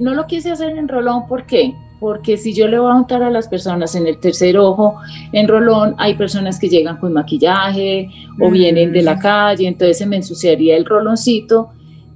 no 0.00 0.14
lo 0.14 0.26
quise 0.26 0.52
hacer 0.52 0.78
en 0.78 0.86
rolón, 0.86 1.26
¿por 1.26 1.46
qué? 1.46 1.74
Porque 1.98 2.36
si 2.36 2.54
yo 2.54 2.68
le 2.68 2.78
voy 2.78 2.92
a 2.92 2.94
untar 2.94 3.24
a 3.24 3.30
las 3.30 3.48
personas 3.48 3.96
en 3.96 4.06
el 4.06 4.20
tercer 4.20 4.56
ojo, 4.56 5.00
en 5.32 5.48
rolón, 5.48 5.96
hay 5.98 6.14
personas 6.14 6.60
que 6.60 6.68
llegan 6.68 6.98
con 6.98 7.12
maquillaje 7.12 8.08
o 8.40 8.50
vienen 8.50 8.92
de 8.92 9.02
la 9.02 9.16
mm. 9.16 9.18
calle, 9.18 9.66
entonces 9.66 9.98
se 9.98 10.06
me 10.06 10.16
ensuciaría 10.16 10.76
el 10.76 10.84
roloncito 10.84 11.70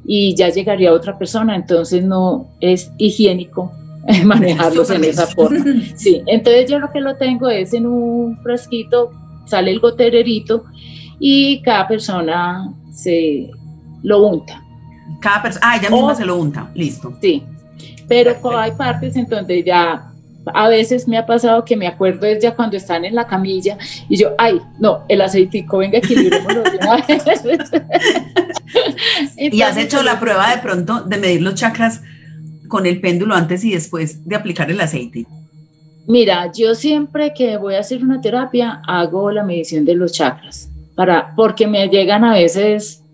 y 0.05 0.37
ya 0.37 0.51
llegaría 0.51 0.93
otra 0.93 1.19
persona, 1.19 1.57
entonces 1.57 2.05
no 2.05 2.47
es 2.61 2.93
higiénico 2.99 3.73
manejarlos 4.25 4.91
en 4.91 5.05
esa 5.05 5.27
forma. 5.27 5.65
Sí, 5.95 6.23
entonces 6.27 6.71
yo 6.71 6.79
lo 6.79 6.91
que 6.91 7.01
lo 7.01 7.17
tengo 7.17 7.49
es 7.49 7.73
en 7.75 7.87
un 7.87 8.39
frasquito, 8.43 9.13
sale 9.47 9.71
el 9.71 9.81
gotererito 9.81 10.65
y 11.19 11.61
cada 11.63 11.87
persona 11.89 12.73
se 12.93 13.51
lo 14.03 14.27
unta. 14.27 14.63
Cada 15.21 15.43
persona, 15.43 15.67
ah, 15.71 15.77
ella 15.77 15.91
misma 15.91 16.15
se 16.15 16.25
lo 16.25 16.37
unta, 16.37 16.71
listo. 16.75 17.13
Sí, 17.21 17.43
pero 18.09 18.37
hay 18.59 18.73
partes 18.73 19.17
en 19.17 19.27
donde 19.27 19.63
ya 19.63 20.11
a 20.55 20.69
veces 20.69 21.07
me 21.07 21.19
ha 21.19 21.27
pasado 21.27 21.65
que 21.65 21.77
me 21.77 21.87
acuerdo 21.87 22.27
es 22.27 22.43
ya 22.43 22.55
cuando 22.55 22.77
están 22.77 23.05
en 23.05 23.15
la 23.15 23.27
camilla 23.27 23.77
y 24.09 24.17
yo, 24.17 24.35
ay, 24.39 24.61
no, 24.79 25.05
el 25.09 25.21
aceitico, 25.21 25.79
venga, 25.79 25.99
equilibrémoslo. 25.99 26.63
¿Y 29.37 29.63
has 29.63 29.77
hecho 29.77 30.03
la 30.03 30.19
prueba 30.19 30.55
de 30.55 30.63
pronto 30.63 31.03
de 31.03 31.19
medir 31.19 31.43
los 31.43 31.55
chakras 31.55 32.03
con 32.71 32.87
el 32.87 33.03
péndulo 33.03 33.35
antes 33.35 33.63
y 33.65 33.73
después 33.73 34.27
de 34.27 34.35
aplicar 34.35 34.71
el 34.71 34.81
aceite? 34.81 35.27
Mira, 36.07 36.51
yo 36.51 36.75
siempre 36.75 37.35
que 37.37 37.59
voy 37.59 37.75
a 37.75 37.81
hacer 37.81 38.03
una 38.03 38.23
terapia 38.23 38.81
hago 38.87 39.31
la 39.31 39.45
medición 39.45 39.85
de 39.85 39.95
los 39.95 40.13
chakras, 40.13 40.71
para, 40.95 41.35
porque 41.37 41.67
me 41.67 41.87
llegan 41.89 42.25
a 42.25 42.33
veces 42.33 43.05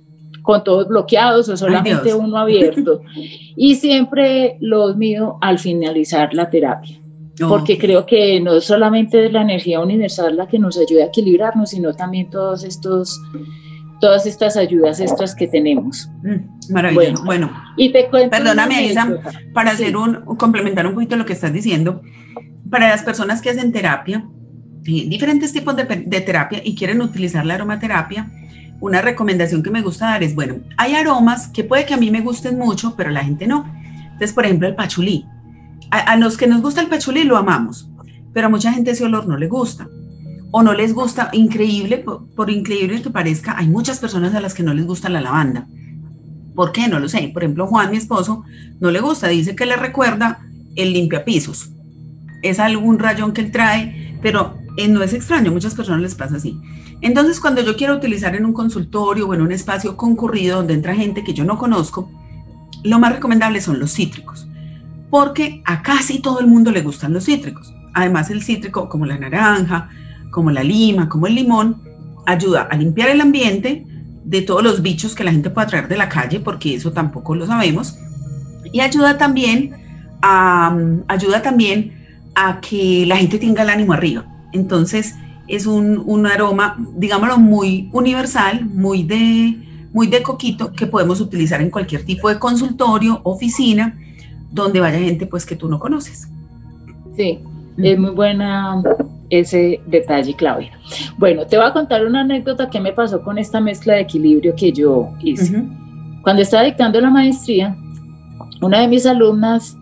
con 0.42 0.62
todos 0.62 0.86
bloqueados 0.86 1.48
o 1.48 1.56
solamente 1.56 2.14
uno 2.14 2.38
abierto. 2.38 3.00
y 3.56 3.74
siempre 3.74 4.56
los 4.60 4.96
mido 4.96 5.38
al 5.40 5.58
finalizar 5.58 6.32
la 6.32 6.48
terapia. 6.48 6.96
Porque 7.48 7.76
creo 7.76 8.06
que 8.06 8.40
no 8.40 8.60
solamente 8.62 9.26
es 9.26 9.32
la 9.32 9.42
energía 9.42 9.80
universal 9.80 10.36
la 10.36 10.46
que 10.46 10.58
nos 10.58 10.78
ayuda 10.78 11.04
a 11.04 11.06
equilibrarnos, 11.08 11.70
sino 11.70 11.92
también 11.92 12.30
todos 12.30 12.64
estos 12.64 13.20
todas 14.00 14.26
estas 14.26 14.56
ayudas 14.56 15.00
extras 15.00 15.34
que 15.34 15.46
tenemos. 15.46 16.10
Mm, 16.22 16.72
maravilloso. 16.72 17.24
Bueno, 17.24 17.50
y 17.76 17.92
te 17.92 18.08
cuento 18.08 18.30
perdóname, 18.30 18.86
Isa, 18.86 19.08
para 19.52 19.72
hacer 19.72 19.96
un, 19.96 20.24
complementar 20.36 20.86
un 20.86 20.94
poquito 20.94 21.16
lo 21.16 21.26
que 21.26 21.32
estás 21.32 21.52
diciendo, 21.52 22.02
para 22.70 22.88
las 22.88 23.02
personas 23.02 23.40
que 23.40 23.50
hacen 23.50 23.72
terapia, 23.72 24.26
eh, 24.86 25.08
diferentes 25.08 25.52
tipos 25.52 25.76
de, 25.76 25.84
de, 25.84 26.20
terapia 26.20 26.60
y 26.64 26.74
quieren 26.74 27.00
utilizar 27.00 27.44
la 27.46 27.54
aromaterapia, 27.54 28.30
una 28.80 29.00
recomendación 29.00 29.62
que 29.62 29.70
me 29.70 29.82
gusta 29.82 30.06
dar 30.06 30.22
es, 30.22 30.34
bueno, 30.34 30.56
hay 30.76 30.94
aromas 30.94 31.48
que 31.48 31.64
puede 31.64 31.86
que 31.86 31.94
a 31.94 31.96
mí 31.96 32.10
me 32.10 32.20
gusten 32.20 32.58
mucho, 32.58 32.94
pero 32.96 33.10
la 33.10 33.24
gente 33.24 33.46
no. 33.46 33.64
Entonces, 34.04 34.32
por 34.32 34.44
ejemplo, 34.44 34.68
el 34.68 34.74
pachulí. 34.74 35.26
A, 35.90 35.98
a 35.98 36.16
los 36.16 36.36
que 36.36 36.46
nos 36.46 36.60
gusta 36.60 36.80
el 36.80 36.88
pachulí 36.88 37.24
lo 37.24 37.36
amamos, 37.36 37.90
pero 38.34 38.48
a 38.48 38.50
mucha 38.50 38.72
gente 38.72 38.90
ese 38.90 39.04
olor 39.04 39.26
no 39.26 39.36
le 39.36 39.48
gusta 39.48 39.88
o 40.58 40.62
no 40.62 40.72
les 40.72 40.94
gusta, 40.94 41.28
increíble, 41.34 41.98
por, 41.98 42.50
increíble 42.50 43.02
que 43.02 43.10
parezca, 43.10 43.58
hay 43.58 43.68
muchas 43.68 43.98
personas 43.98 44.34
a 44.34 44.40
las 44.40 44.54
que 44.54 44.62
no 44.62 44.72
les 44.72 44.86
gusta 44.86 45.10
la 45.10 45.20
lavanda. 45.20 45.66
¿Por 46.54 46.72
qué? 46.72 46.88
No 46.88 46.98
lo 46.98 47.10
sé. 47.10 47.30
Por 47.30 47.42
ejemplo, 47.42 47.66
Juan, 47.66 47.90
mi 47.90 47.98
esposo, 47.98 48.42
no 48.80 48.90
le 48.90 49.00
gusta, 49.00 49.28
dice 49.28 49.54
que 49.54 49.66
le 49.66 49.76
recuerda 49.76 50.40
el 50.74 50.94
limpiapisos. 50.94 51.68
Es 52.42 52.58
algún 52.58 52.98
rayón 52.98 53.34
que 53.34 53.42
él 53.42 53.50
trae, 53.50 54.18
pero 54.22 54.56
eh, 54.78 54.88
no 54.88 55.02
es 55.02 55.12
extraño, 55.12 55.52
muchas 55.52 55.74
personas 55.74 56.00
les 56.00 56.14
pasa 56.14 56.36
así. 56.36 56.58
Entonces, 57.02 57.38
cuando 57.38 57.60
yo 57.60 57.76
quiero 57.76 57.94
utilizar 57.94 58.34
en 58.34 58.46
un 58.46 58.54
consultorio 58.54 59.28
o 59.28 59.34
en 59.34 59.42
un 59.42 59.52
espacio 59.52 59.94
concurrido 59.94 60.56
donde 60.56 60.72
entra 60.72 60.94
gente 60.94 61.22
que 61.22 61.34
yo 61.34 61.44
no 61.44 61.58
conozco, 61.58 62.10
lo 62.82 62.98
más 62.98 63.12
recomendable 63.12 63.60
son 63.60 63.78
los 63.78 63.92
cítricos, 63.92 64.48
porque 65.10 65.60
a 65.66 65.82
casi 65.82 66.20
todo 66.20 66.40
el 66.40 66.46
mundo 66.46 66.70
le 66.70 66.80
gustan 66.80 67.12
los 67.12 67.26
cítricos. 67.26 67.74
Además, 67.92 68.30
el 68.30 68.42
cítrico, 68.42 68.88
como 68.88 69.04
la 69.04 69.18
naranja, 69.18 69.90
como 70.36 70.50
la 70.50 70.62
lima, 70.62 71.08
como 71.08 71.26
el 71.26 71.34
limón, 71.34 71.80
ayuda 72.26 72.68
a 72.70 72.76
limpiar 72.76 73.08
el 73.08 73.22
ambiente 73.22 73.86
de 74.22 74.42
todos 74.42 74.62
los 74.62 74.82
bichos 74.82 75.14
que 75.14 75.24
la 75.24 75.32
gente 75.32 75.48
pueda 75.48 75.66
traer 75.66 75.88
de 75.88 75.96
la 75.96 76.10
calle, 76.10 76.40
porque 76.40 76.74
eso 76.74 76.92
tampoco 76.92 77.34
lo 77.34 77.46
sabemos, 77.46 77.96
y 78.70 78.80
ayuda 78.80 79.16
también 79.16 79.72
a, 80.20 80.76
ayuda 81.08 81.40
también 81.40 82.04
a 82.34 82.60
que 82.60 83.06
la 83.06 83.16
gente 83.16 83.38
tenga 83.38 83.62
el 83.62 83.70
ánimo 83.70 83.94
arriba. 83.94 84.26
Entonces 84.52 85.14
es 85.48 85.64
un, 85.64 86.02
un 86.04 86.26
aroma, 86.26 86.76
digámoslo, 86.98 87.38
muy 87.38 87.88
universal, 87.94 88.66
muy 88.66 89.04
de, 89.04 89.56
muy 89.94 90.06
de 90.06 90.22
coquito, 90.22 90.70
que 90.70 90.86
podemos 90.86 91.22
utilizar 91.22 91.62
en 91.62 91.70
cualquier 91.70 92.04
tipo 92.04 92.28
de 92.28 92.38
consultorio, 92.38 93.22
oficina, 93.24 93.98
donde 94.52 94.80
vaya 94.80 94.98
gente 94.98 95.24
pues 95.26 95.46
que 95.46 95.56
tú 95.56 95.66
no 95.66 95.78
conoces. 95.78 96.28
Sí, 97.16 97.38
es 97.78 97.98
muy 97.98 98.10
buena 98.10 98.82
ese 99.30 99.80
detalle, 99.86 100.34
Claudia. 100.34 100.72
Bueno, 101.18 101.46
te 101.46 101.56
voy 101.56 101.66
a 101.66 101.72
contar 101.72 102.06
una 102.06 102.20
anécdota 102.20 102.70
que 102.70 102.80
me 102.80 102.92
pasó 102.92 103.22
con 103.22 103.38
esta 103.38 103.60
mezcla 103.60 103.94
de 103.94 104.00
equilibrio 104.00 104.54
que 104.54 104.72
yo 104.72 105.10
hice. 105.20 105.64
Cuando 106.22 106.42
estaba 106.42 106.64
dictando 106.64 107.00
la 107.00 107.10
maestría, 107.10 107.76
una 108.62 108.80
de 108.80 108.88
mis 108.88 109.06
alumnas 109.06 109.76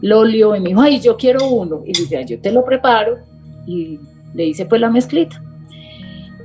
lo 0.00 0.20
olió 0.20 0.54
y 0.56 0.60
me 0.60 0.70
dijo, 0.70 0.80
ay, 0.80 1.00
yo 1.00 1.16
quiero 1.16 1.46
uno. 1.48 1.82
Y 1.86 1.92
le 1.94 2.00
dije, 2.00 2.24
yo 2.26 2.40
te 2.40 2.52
lo 2.52 2.64
preparo 2.64 3.18
y 3.66 3.98
le 4.34 4.46
hice 4.46 4.66
pues 4.66 4.80
la 4.80 4.90
mezclita. 4.90 5.42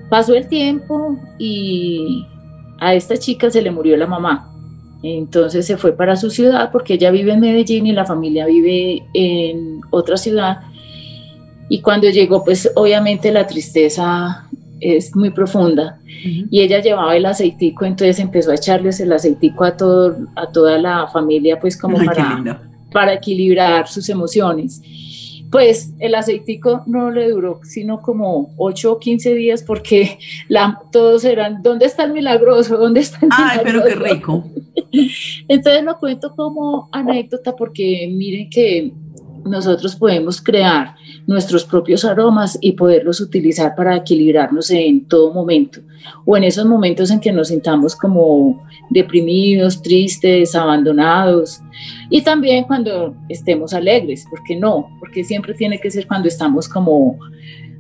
Pasó 0.10 0.34
el 0.36 0.48
tiempo 0.48 1.18
y 1.40 2.26
a 2.80 2.94
esta 2.94 3.18
chica 3.18 3.50
se 3.50 3.62
le 3.62 3.72
murió 3.72 3.98
la 3.98 4.08
mamá. 4.08 4.52
Entonces 5.04 5.66
se 5.68 5.78
fue 5.78 5.92
para 5.92 6.16
su 6.16 6.30
ciudad 6.30 6.72
porque 6.72 6.96
ella 6.96 7.12
vive 7.12 7.34
en 7.34 7.40
Medellín 7.40 7.86
y 7.86 7.92
la 7.92 8.06
familia 8.06 8.46
vive 8.46 9.04
en 9.14 9.82
otra 9.92 10.18
ciudad 10.18 10.62
y 11.70 11.82
cuando 11.82 12.10
llegó, 12.10 12.44
pues 12.44 12.72
obviamente 12.76 13.32
la 13.32 13.48
tristeza 13.48 14.48
es 14.80 15.16
muy 15.16 15.32
profunda 15.32 16.00
y 16.50 16.62
ella 16.62 16.82
llevaba 16.82 17.16
el 17.16 17.26
aceitico, 17.26 17.86
entonces 17.86 18.20
empezó 18.20 18.52
a 18.52 18.56
echarles 18.56 19.00
el 19.00 19.12
aceitico 19.12 19.64
a, 19.64 19.78
todo, 19.78 20.16
a 20.36 20.52
toda 20.52 20.78
la 20.78 21.08
familia, 21.08 21.60
pues 21.60 21.78
como 21.78 21.98
para, 22.04 22.62
para 22.92 23.14
equilibrar 23.14 23.88
sus 23.88 24.10
emociones. 24.10 24.82
Pues 25.52 25.94
el 26.00 26.16
aceitico 26.16 26.84
no 26.88 27.12
le 27.12 27.30
duró 27.30 27.62
sino 27.64 28.02
como 28.02 28.54
8 28.58 28.92
o 28.92 29.00
15 29.00 29.36
días 29.36 29.64
porque 29.64 30.18
la, 30.50 30.82
todos 30.92 31.24
eran, 31.24 31.62
¿dónde 31.62 31.86
está 31.86 32.04
el 32.04 32.14
milagroso? 32.14 32.78
¿Dónde 32.78 33.02
está 33.02 33.20
el 33.22 33.30
Ay, 33.32 33.60
pero 33.64 33.84
qué 33.84 33.96
rico. 33.96 34.44
Entonces 35.48 35.84
lo 35.84 35.98
cuento 35.98 36.34
como 36.36 36.90
anécdota 36.92 37.56
porque 37.56 38.10
miren 38.12 38.50
que 38.50 38.92
nosotros 39.46 39.96
podemos 39.96 40.42
crear 40.42 40.96
nuestros 41.28 41.64
propios 41.64 42.04
aromas 42.04 42.58
y 42.62 42.72
poderlos 42.74 43.22
utilizar 43.22 43.76
para 43.76 43.96
equilibrarnos 43.96 44.72
en 44.72 45.06
todo 45.06 45.34
momento 45.34 45.82
o 46.26 46.36
en 46.36 46.44
esos 46.44 46.66
momentos 46.66 47.12
en 47.12 47.20
que 47.20 47.32
nos 47.32 47.50
sintamos 47.50 47.96
como 47.96 48.64
deprimidos, 48.90 49.82
tristes, 49.82 50.56
abandonados 50.56 51.62
y 52.10 52.22
también 52.22 52.66
cuando 52.66 53.16
estemos 53.30 53.74
alegres, 53.74 54.26
¿por 54.30 54.44
qué 54.44 54.56
no? 54.56 54.90
Porque 55.00 55.24
siempre 55.24 55.54
tiene 55.54 55.80
que 55.80 55.92
ser 55.92 56.08
cuando 56.08 56.28
estamos 56.28 56.68
como, 56.68 57.20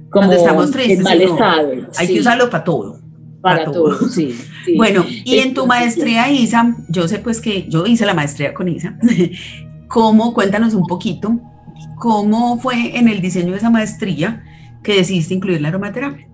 como 0.09 0.31
estamos 0.31 0.71
tristes, 0.71 0.99
en 0.99 1.03
mal 1.03 1.21
estado. 1.21 1.71
Hay 1.97 2.07
que 2.07 2.19
usarlo 2.19 2.49
para 2.49 2.63
todo. 2.63 2.99
Para, 3.41 3.71
todo, 3.71 4.09
sí, 4.09 4.35
Bueno, 4.75 5.05
y 5.07 5.37
en 5.37 5.53
tu 5.53 5.67
maestría, 5.67 6.31
Isa, 6.31 6.75
yo 6.89 7.07
sé 7.07 7.19
pues 7.19 7.39
que 7.39 7.69
yo 7.69 7.85
hice 7.85 8.03
la 8.03 8.15
maestría 8.15 8.55
con 8.55 8.67
Isa. 8.67 8.97
¿Cómo? 9.87 10.33
Cuéntanos 10.33 10.73
un 10.73 10.87
poquito 10.87 11.39
¿Cómo 11.97 12.57
fue 12.57 12.97
en 12.97 13.07
el 13.07 13.21
diseño 13.21 13.51
de 13.51 13.57
esa 13.57 13.69
maestría 13.69 14.43
que 14.83 14.95
decidiste 14.95 15.33
incluir 15.33 15.61
la 15.61 15.69
aromaterapia? 15.69 16.27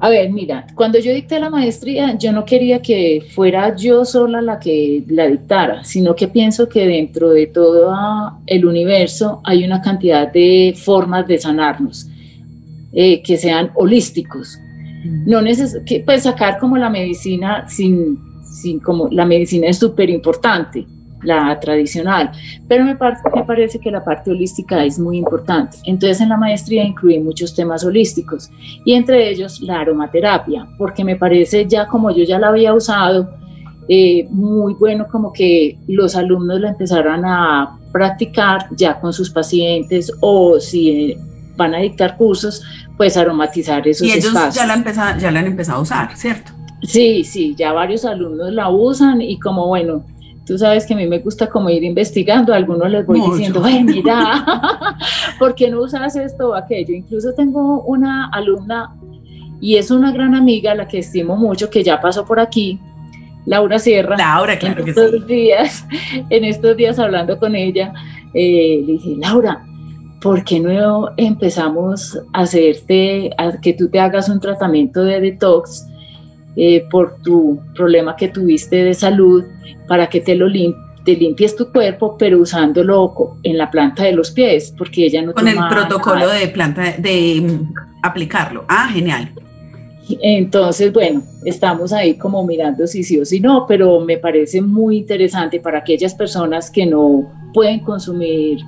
A 0.00 0.10
ver, 0.10 0.30
mira, 0.30 0.66
cuando 0.74 0.98
yo 0.98 1.14
dicté 1.14 1.38
la 1.40 1.48
maestría, 1.48 2.18
yo 2.18 2.30
no 2.30 2.44
quería 2.44 2.82
que 2.82 3.22
fuera 3.30 3.74
yo 3.74 4.04
sola 4.04 4.42
la 4.42 4.58
que 4.58 5.04
la 5.08 5.28
dictara, 5.28 5.82
sino 5.84 6.14
que 6.14 6.28
pienso 6.28 6.68
que 6.68 6.86
dentro 6.86 7.30
de 7.30 7.46
todo 7.46 7.94
el 8.46 8.66
universo 8.66 9.40
hay 9.44 9.64
una 9.64 9.80
cantidad 9.80 10.30
de 10.30 10.74
formas 10.76 11.26
de 11.26 11.38
sanarnos, 11.38 12.06
eh, 12.92 13.22
que 13.22 13.38
sean 13.38 13.70
holísticos. 13.74 14.58
No 15.04 15.40
neces 15.40 15.80
que 15.86 16.00
pues 16.00 16.24
sacar 16.24 16.58
como 16.58 16.76
la 16.76 16.90
medicina 16.90 17.66
sin, 17.68 18.18
sin 18.42 18.80
como 18.80 19.08
la 19.08 19.24
medicina 19.24 19.68
es 19.68 19.78
súper 19.78 20.10
importante, 20.10 20.86
la 21.24 21.58
tradicional, 21.60 22.30
pero 22.68 22.84
me, 22.84 22.94
me, 22.94 23.44
parece 23.44 23.78
que 23.78 23.90
la 23.90 24.04
parte 24.04 24.30
holística 24.30 24.84
es 24.84 24.98
muy 24.98 25.18
importante. 25.18 25.78
Entonces 25.84 26.20
en 26.20 26.28
la 26.28 26.36
maestría 26.36 26.84
incluí 26.84 27.18
muchos 27.18 27.54
temas 27.54 27.84
holísticos 27.84 28.50
y 28.84 28.94
entre 28.94 29.30
ellos 29.30 29.60
la 29.60 29.80
aromaterapia, 29.80 30.66
porque 30.78 31.04
me 31.04 31.16
parece 31.16 31.66
ya 31.66 31.86
como 31.86 32.10
yo 32.10 32.24
ya 32.24 32.38
la 32.38 32.48
había 32.48 32.74
usado, 32.74 33.30
eh, 33.88 34.26
muy 34.30 34.74
bueno 34.74 35.06
como 35.10 35.32
que 35.32 35.78
los 35.88 36.16
alumnos 36.16 36.60
la 36.60 36.70
empezaran 36.70 37.22
a 37.24 37.78
practicar 37.92 38.68
ya 38.76 38.98
con 38.98 39.12
sus 39.12 39.30
pacientes 39.30 40.10
o 40.20 40.58
si 40.58 41.16
van 41.56 41.74
a 41.74 41.78
dictar 41.78 42.16
cursos, 42.16 42.62
pues 42.96 43.16
aromatizar 43.16 43.86
esos 43.86 44.06
y 44.06 44.12
ellos 44.12 44.26
espacios. 44.26 44.54
Ya 44.54 44.66
la, 44.66 44.74
empezado, 44.74 45.20
ya 45.20 45.30
la 45.30 45.40
han 45.40 45.46
empezado 45.46 45.78
a 45.78 45.82
usar, 45.82 46.16
¿cierto? 46.16 46.52
Sí, 46.82 47.24
sí, 47.24 47.54
ya 47.56 47.72
varios 47.72 48.04
alumnos 48.04 48.52
la 48.52 48.68
usan 48.68 49.22
y 49.22 49.38
como 49.38 49.66
bueno, 49.66 50.04
tú 50.46 50.58
sabes 50.58 50.86
que 50.86 50.94
a 50.94 50.96
mí 50.96 51.06
me 51.06 51.18
gusta 51.18 51.48
como 51.48 51.70
ir 51.70 51.82
investigando, 51.82 52.52
a 52.52 52.56
algunos 52.56 52.90
les 52.90 53.06
voy 53.06 53.20
diciendo, 53.20 53.62
ay, 53.64 53.84
mira, 53.84 54.96
¿por 55.38 55.54
qué 55.54 55.70
no 55.70 55.80
usas 55.80 56.16
esto 56.16 56.50
o 56.50 56.54
aquello? 56.54 56.94
Incluso 56.94 57.32
tengo 57.34 57.82
una 57.82 58.28
alumna 58.30 58.94
y 59.60 59.76
es 59.76 59.90
una 59.90 60.12
gran 60.12 60.34
amiga, 60.34 60.74
la 60.74 60.86
que 60.86 60.98
estimo 60.98 61.36
mucho, 61.36 61.70
que 61.70 61.82
ya 61.82 62.00
pasó 62.00 62.24
por 62.24 62.38
aquí, 62.38 62.78
Laura 63.46 63.78
Sierra. 63.78 64.16
Laura, 64.16 64.58
claro 64.58 64.80
en 64.80 64.84
que 64.84 64.90
estos 64.90 65.10
sí. 65.10 65.24
Días, 65.26 65.86
en 66.30 66.44
estos 66.44 66.76
días 66.76 66.98
hablando 66.98 67.38
con 67.38 67.54
ella, 67.54 67.92
eh, 68.34 68.82
le 68.84 68.92
dije, 68.92 69.16
Laura, 69.18 69.64
¿por 70.20 70.44
qué 70.44 70.60
no 70.60 71.08
empezamos 71.16 72.18
a 72.32 72.42
hacerte, 72.42 73.30
a 73.38 73.58
que 73.60 73.72
tú 73.72 73.88
te 73.88 74.00
hagas 74.00 74.28
un 74.28 74.40
tratamiento 74.40 75.02
de 75.04 75.20
detox 75.20 75.86
eh, 76.56 76.86
por 76.90 77.16
tu 77.22 77.60
problema 77.74 78.16
que 78.16 78.28
tuviste 78.28 78.84
de 78.84 78.94
salud, 78.94 79.44
para 79.88 80.08
que 80.08 80.20
te 80.20 80.34
lo 80.34 80.48
lim 80.48 80.74
te 81.04 81.14
limpies 81.14 81.54
tu 81.54 81.70
cuerpo, 81.70 82.16
pero 82.18 82.40
usándolo 82.40 83.36
en 83.42 83.58
la 83.58 83.70
planta 83.70 84.04
de 84.04 84.12
los 84.12 84.30
pies, 84.30 84.74
porque 84.76 85.04
ella 85.04 85.22
no 85.22 85.34
Con 85.34 85.46
el 85.46 85.58
protocolo 85.68 86.20
nada. 86.20 86.34
de 86.34 86.48
planta, 86.48 86.94
de 86.98 87.40
mm, 87.42 87.74
aplicarlo. 88.02 88.64
Ah, 88.68 88.88
genial. 88.90 89.30
Entonces, 90.20 90.92
bueno, 90.92 91.22
estamos 91.44 91.92
ahí 91.92 92.14
como 92.14 92.44
mirando 92.44 92.86
si 92.86 93.04
sí 93.04 93.18
o 93.18 93.24
si 93.24 93.40
no, 93.40 93.66
pero 93.66 94.00
me 94.00 94.18
parece 94.18 94.60
muy 94.60 94.98
interesante 94.98 95.60
para 95.60 95.78
aquellas 95.78 96.14
personas 96.14 96.70
que 96.70 96.84
no 96.86 97.30
pueden 97.52 97.80
consumir 97.80 98.58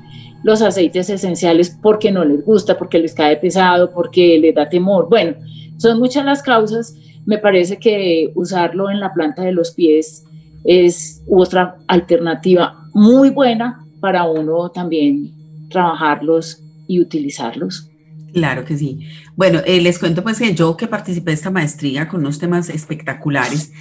los 0.43 0.63
aceites 0.63 1.11
esenciales 1.11 1.77
porque 1.83 2.11
no 2.11 2.25
les 2.25 2.45
gusta, 2.45 2.79
porque 2.79 2.99
les 2.99 3.15
cae 3.15 3.37
pesado, 3.37 3.91
porque 3.91 4.39
les 4.39 4.55
da 4.55 4.69
temor. 4.69 5.09
Bueno, 5.09 5.35
son 5.77 5.99
muchas 5.99 6.25
las 6.25 6.43
causas. 6.43 6.95
Me 7.27 7.39
parece 7.39 7.79
que 7.79 8.31
usarlo 8.35 8.91
en 8.91 9.01
la 9.01 9.13
planta 9.13 9.43
de 9.43 9.53
los 9.53 9.73
pies 9.73 10.25
es 10.65 11.23
otra 11.29 11.77
alternativa 11.87 12.89
muy 12.95 13.31
buena 13.31 13.85
para 14.01 14.25
uno 14.25 14.71
también 14.71 15.33
trabajarlos 15.69 16.63
y 16.89 17.01
utilizarlos. 17.01 17.91
Claro 18.33 18.65
que 18.65 18.77
sí. 18.77 19.01
Bueno, 19.35 19.61
eh, 19.65 19.81
les 19.81 19.99
cuento 19.99 20.23
pues 20.23 20.39
que 20.39 20.55
yo 20.55 20.77
que 20.77 20.87
participé 20.87 21.31
de 21.31 21.35
esta 21.35 21.51
maestría 21.51 22.09
con 22.09 22.21
unos 22.21 22.39
temas 22.39 22.69
espectaculares, 22.69 23.73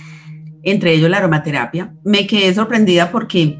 entre 0.64 0.94
ellos 0.94 1.10
la 1.10 1.18
aromaterapia, 1.18 1.94
me 2.04 2.25
quedé 2.25 2.54
sorprendida 2.54 3.12
porque, 3.12 3.58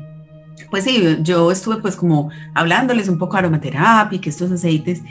pues 0.72 0.84
sí, 0.84 1.18
yo 1.22 1.52
estuve 1.52 1.78
pues 1.78 1.96
como 1.96 2.30
hablándoles 2.54 3.10
un 3.10 3.20
poco 3.20 3.34
de 3.34 3.40
aromaterapia 3.40 4.22
que 4.22 4.30
estos 4.30 4.52
aceites, 4.52 5.02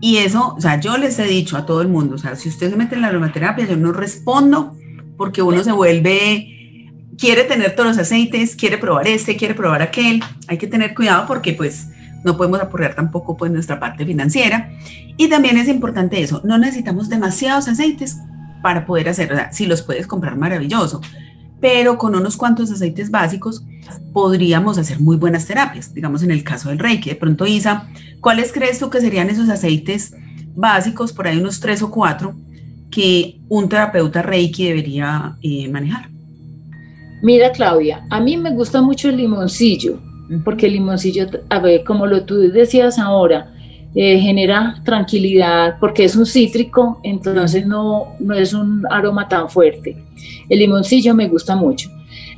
y 0.00 0.16
eso, 0.16 0.54
o 0.56 0.60
sea, 0.60 0.80
yo 0.80 0.96
les 0.96 1.18
he 1.18 1.24
dicho 1.24 1.56
a 1.56 1.66
todo 1.66 1.82
el 1.82 1.88
mundo, 1.88 2.14
o 2.14 2.18
sea, 2.18 2.34
si 2.34 2.48
usted 2.48 2.70
se 2.70 2.76
mete 2.76 2.94
en 2.94 3.02
la 3.02 3.08
aromaterapia, 3.08 3.66
yo 3.66 3.76
no 3.76 3.92
respondo 3.92 4.74
porque 5.16 5.42
uno 5.42 5.62
se 5.62 5.72
vuelve, 5.72 6.80
quiere 7.18 7.44
tener 7.44 7.74
todos 7.76 7.90
los 7.90 7.98
aceites, 7.98 8.56
quiere 8.56 8.78
probar 8.78 9.06
este, 9.06 9.36
quiere 9.36 9.54
probar 9.54 9.82
aquel, 9.82 10.24
hay 10.48 10.56
que 10.56 10.66
tener 10.66 10.94
cuidado 10.94 11.26
porque 11.26 11.52
pues 11.52 11.88
no 12.24 12.36
podemos 12.36 12.60
aporrear 12.60 12.94
tampoco 12.94 13.36
pues 13.36 13.52
nuestra 13.52 13.78
parte 13.78 14.06
financiera. 14.06 14.70
Y 15.18 15.28
también 15.28 15.58
es 15.58 15.68
importante 15.68 16.22
eso, 16.22 16.40
no 16.44 16.56
necesitamos 16.56 17.10
demasiados 17.10 17.68
aceites 17.68 18.16
para 18.62 18.86
poder 18.86 19.10
hacer, 19.10 19.30
o 19.32 19.36
sea, 19.36 19.52
si 19.52 19.66
los 19.66 19.82
puedes 19.82 20.06
comprar 20.06 20.36
maravilloso, 20.36 21.02
pero 21.60 21.98
con 21.98 22.14
unos 22.14 22.36
cuantos 22.36 22.70
aceites 22.70 23.10
básicos 23.10 23.64
podríamos 24.12 24.78
hacer 24.78 25.00
muy 25.00 25.16
buenas 25.16 25.46
terapias, 25.46 25.92
digamos 25.94 26.22
en 26.22 26.30
el 26.30 26.42
caso 26.42 26.68
del 26.68 26.78
Reiki. 26.78 27.10
De 27.10 27.16
pronto, 27.16 27.46
Isa, 27.46 27.88
¿cuáles 28.20 28.52
crees 28.52 28.78
tú 28.78 28.90
que 28.90 29.00
serían 29.00 29.30
esos 29.30 29.48
aceites 29.48 30.14
básicos, 30.54 31.12
por 31.12 31.26
ahí 31.26 31.38
unos 31.38 31.60
tres 31.60 31.82
o 31.82 31.90
cuatro, 31.90 32.34
que 32.90 33.40
un 33.48 33.68
terapeuta 33.68 34.22
Reiki 34.22 34.66
debería 34.66 35.36
eh, 35.42 35.68
manejar? 35.68 36.08
Mira, 37.22 37.52
Claudia, 37.52 38.06
a 38.10 38.20
mí 38.20 38.36
me 38.36 38.50
gusta 38.50 38.80
mucho 38.80 39.08
el 39.08 39.18
limoncillo 39.18 40.00
porque 40.44 40.66
el 40.66 40.74
limoncillo, 40.74 41.26
a 41.48 41.58
ver, 41.58 41.82
como 41.84 42.06
lo 42.06 42.24
tú 42.24 42.38
decías 42.38 42.98
ahora, 42.98 43.52
eh, 43.94 44.20
genera 44.20 44.76
tranquilidad 44.84 45.76
porque 45.80 46.04
es 46.04 46.14
un 46.14 46.24
cítrico, 46.24 47.00
entonces 47.02 47.66
no, 47.66 48.14
no 48.20 48.34
es 48.34 48.54
un 48.54 48.84
aroma 48.88 49.28
tan 49.28 49.48
fuerte. 49.48 49.96
El 50.48 50.60
limoncillo 50.60 51.12
me 51.14 51.28
gusta 51.28 51.56
mucho. 51.56 51.90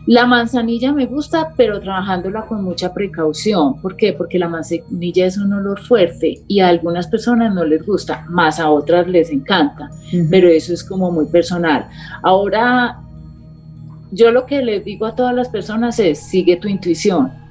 La 0.06 0.26
manzanilla 0.26 0.92
me 0.92 1.06
gusta, 1.06 1.52
pero 1.56 1.78
trabajándola 1.80 2.46
con 2.46 2.64
mucha 2.64 2.92
precaución. 2.92 3.80
¿Por 3.80 3.96
qué? 3.96 4.14
Porque 4.14 4.38
la 4.38 4.48
manzanilla 4.48 5.26
es 5.26 5.36
un 5.36 5.52
olor 5.52 5.80
fuerte 5.80 6.42
y 6.48 6.60
a 6.60 6.68
algunas 6.68 7.06
personas 7.06 7.54
no 7.54 7.64
les 7.64 7.84
gusta, 7.86 8.24
más 8.28 8.58
a 8.58 8.70
otras 8.70 9.06
les 9.06 9.30
encanta, 9.30 9.90
uh 9.92 10.16
-huh. 10.16 10.28
pero 10.30 10.48
eso 10.48 10.72
es 10.72 10.82
como 10.82 11.10
muy 11.10 11.26
personal. 11.26 11.86
Ahora, 12.22 12.98
yo 14.10 14.32
lo 14.32 14.46
que 14.46 14.62
les 14.62 14.84
digo 14.84 15.06
a 15.06 15.14
todas 15.14 15.34
las 15.34 15.50
personas 15.50 15.98
es, 15.98 16.18
sigue 16.18 16.56
tu 16.56 16.66
intuición 16.66 17.41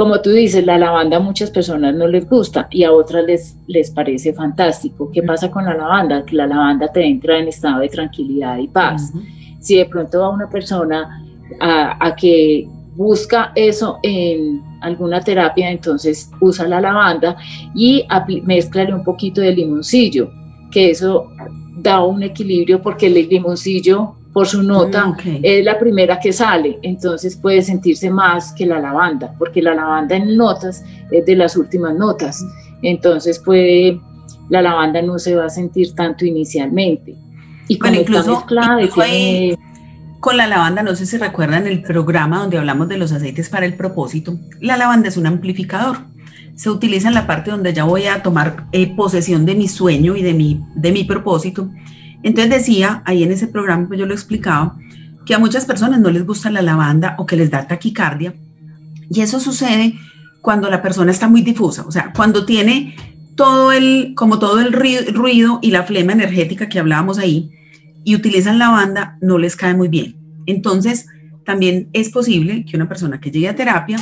como 0.00 0.22
tú 0.22 0.30
dices, 0.30 0.64
la 0.64 0.78
lavanda 0.78 1.18
a 1.18 1.20
muchas 1.20 1.50
personas 1.50 1.94
no 1.94 2.06
les 2.06 2.26
gusta 2.26 2.68
y 2.70 2.84
a 2.84 2.90
otras 2.90 3.22
les, 3.22 3.54
les 3.66 3.90
parece 3.90 4.32
fantástico. 4.32 5.10
¿Qué 5.12 5.22
pasa 5.22 5.50
con 5.50 5.66
la 5.66 5.74
lavanda? 5.74 6.24
Que 6.24 6.36
la 6.36 6.46
lavanda 6.46 6.90
te 6.90 7.04
entra 7.04 7.38
en 7.38 7.48
estado 7.48 7.80
de 7.80 7.90
tranquilidad 7.90 8.56
y 8.56 8.68
paz. 8.68 9.12
Uh 9.12 9.18
-huh. 9.18 9.56
Si 9.60 9.76
de 9.76 9.84
pronto 9.84 10.20
va 10.20 10.30
una 10.30 10.48
persona 10.48 11.22
a, 11.60 12.06
a 12.06 12.16
que 12.16 12.66
busca 12.96 13.52
eso 13.54 13.98
en 14.02 14.62
alguna 14.80 15.20
terapia, 15.20 15.70
entonces 15.70 16.30
usa 16.40 16.66
la 16.66 16.80
lavanda 16.80 17.36
y 17.74 18.06
mezclale 18.44 18.94
un 18.94 19.04
poquito 19.04 19.42
de 19.42 19.52
limoncillo, 19.52 20.30
que 20.70 20.92
eso 20.92 21.28
da 21.76 22.02
un 22.02 22.22
equilibrio 22.22 22.80
porque 22.80 23.08
el 23.08 23.28
limoncillo 23.28 24.14
por 24.32 24.46
su 24.46 24.62
nota 24.62 25.08
okay. 25.08 25.40
es 25.42 25.64
la 25.64 25.78
primera 25.78 26.20
que 26.20 26.32
sale, 26.32 26.78
entonces 26.82 27.36
puede 27.36 27.62
sentirse 27.62 28.10
más 28.10 28.52
que 28.52 28.66
la 28.66 28.78
lavanda, 28.78 29.34
porque 29.38 29.60
la 29.60 29.74
lavanda 29.74 30.16
en 30.16 30.36
notas 30.36 30.84
es 31.10 31.26
de 31.26 31.36
las 31.36 31.56
últimas 31.56 31.94
notas, 31.94 32.44
entonces 32.82 33.38
puede, 33.38 34.00
la 34.48 34.62
lavanda 34.62 35.02
no 35.02 35.18
se 35.18 35.34
va 35.34 35.46
a 35.46 35.50
sentir 35.50 35.94
tanto 35.94 36.24
inicialmente. 36.24 37.16
Y 37.66 37.78
como 37.78 37.92
bueno, 37.92 38.02
incluso, 38.02 38.44
tiene, 38.94 39.56
con 40.20 40.36
la 40.36 40.46
lavanda, 40.46 40.82
no 40.82 40.94
sé 40.94 41.06
si 41.06 41.16
recuerdan 41.16 41.66
el 41.66 41.82
programa 41.82 42.40
donde 42.40 42.58
hablamos 42.58 42.88
de 42.88 42.98
los 42.98 43.10
aceites 43.10 43.48
para 43.48 43.64
el 43.64 43.74
propósito, 43.74 44.38
la 44.60 44.76
lavanda 44.76 45.08
es 45.08 45.16
un 45.16 45.26
amplificador. 45.26 45.98
Se 46.54 46.68
utiliza 46.68 47.08
en 47.08 47.14
la 47.14 47.26
parte 47.26 47.50
donde 47.50 47.72
ya 47.72 47.84
voy 47.84 48.06
a 48.06 48.22
tomar 48.22 48.66
eh, 48.72 48.94
posesión 48.94 49.46
de 49.46 49.54
mi 49.54 49.66
sueño 49.66 50.16
y 50.16 50.22
de 50.22 50.34
mi, 50.34 50.62
de 50.74 50.92
mi 50.92 51.04
propósito. 51.04 51.70
Entonces 52.22 52.50
decía, 52.50 53.02
ahí 53.06 53.22
en 53.22 53.32
ese 53.32 53.46
programa 53.46 53.88
pues 53.88 53.98
yo 53.98 54.06
lo 54.06 54.14
explicaba, 54.14 54.76
que 55.24 55.34
a 55.34 55.38
muchas 55.38 55.64
personas 55.64 56.00
no 56.00 56.10
les 56.10 56.26
gusta 56.26 56.50
la 56.50 56.62
lavanda 56.62 57.14
o 57.18 57.26
que 57.26 57.36
les 57.36 57.50
da 57.50 57.66
taquicardia. 57.66 58.34
Y 59.08 59.20
eso 59.20 59.40
sucede 59.40 59.94
cuando 60.40 60.70
la 60.70 60.82
persona 60.82 61.10
está 61.10 61.28
muy 61.28 61.42
difusa, 61.42 61.84
o 61.86 61.90
sea, 61.90 62.12
cuando 62.14 62.46
tiene 62.46 62.96
todo 63.36 63.72
el, 63.72 64.12
como 64.16 64.38
todo 64.38 64.60
el 64.60 64.72
ruido 64.72 65.58
y 65.62 65.70
la 65.70 65.84
flema 65.84 66.12
energética 66.12 66.68
que 66.68 66.78
hablábamos 66.78 67.18
ahí 67.18 67.50
y 68.04 68.14
utilizan 68.14 68.58
lavanda, 68.58 69.18
no 69.20 69.38
les 69.38 69.56
cae 69.56 69.74
muy 69.74 69.88
bien. 69.88 70.16
Entonces, 70.46 71.06
también 71.44 71.88
es 71.92 72.10
posible 72.10 72.64
que 72.64 72.76
una 72.76 72.88
persona 72.88 73.20
que 73.20 73.30
llegue 73.30 73.48
a 73.48 73.56
terapia, 73.56 73.98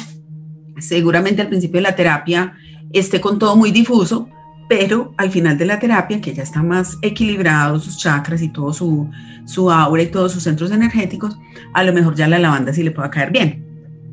seguramente 0.79 1.43
al 1.43 1.49
principio 1.49 1.79
de 1.79 1.83
la 1.83 1.97
terapia 1.97 2.55
esté 2.93 3.21
con 3.21 3.39
todo 3.39 3.57
muy 3.57 3.71
difuso, 3.71 4.29
pero 4.69 5.15
al 5.17 5.31
final 5.31 5.57
de 5.57 5.65
la 5.65 5.79
terapia, 5.79 6.21
que 6.21 6.35
ya 6.35 6.43
está 6.43 6.63
más 6.63 6.99
equilibrado 7.01 7.81
sus 7.81 7.99
chakras 7.99 8.43
y 8.43 8.51
todo 8.51 8.73
su, 8.73 9.09
su 9.47 9.71
aura 9.71 10.03
y 10.03 10.09
todos 10.09 10.33
sus 10.33 10.43
centros 10.43 10.71
energéticos, 10.71 11.39
a 11.73 11.83
lo 11.83 11.93
mejor 11.93 12.15
ya 12.15 12.29
la 12.29 12.39
lavanda 12.39 12.73
sí 12.73 12.83
le 12.83 12.91
pueda 12.91 13.11
caer 13.11 13.31
bien. 13.31 13.65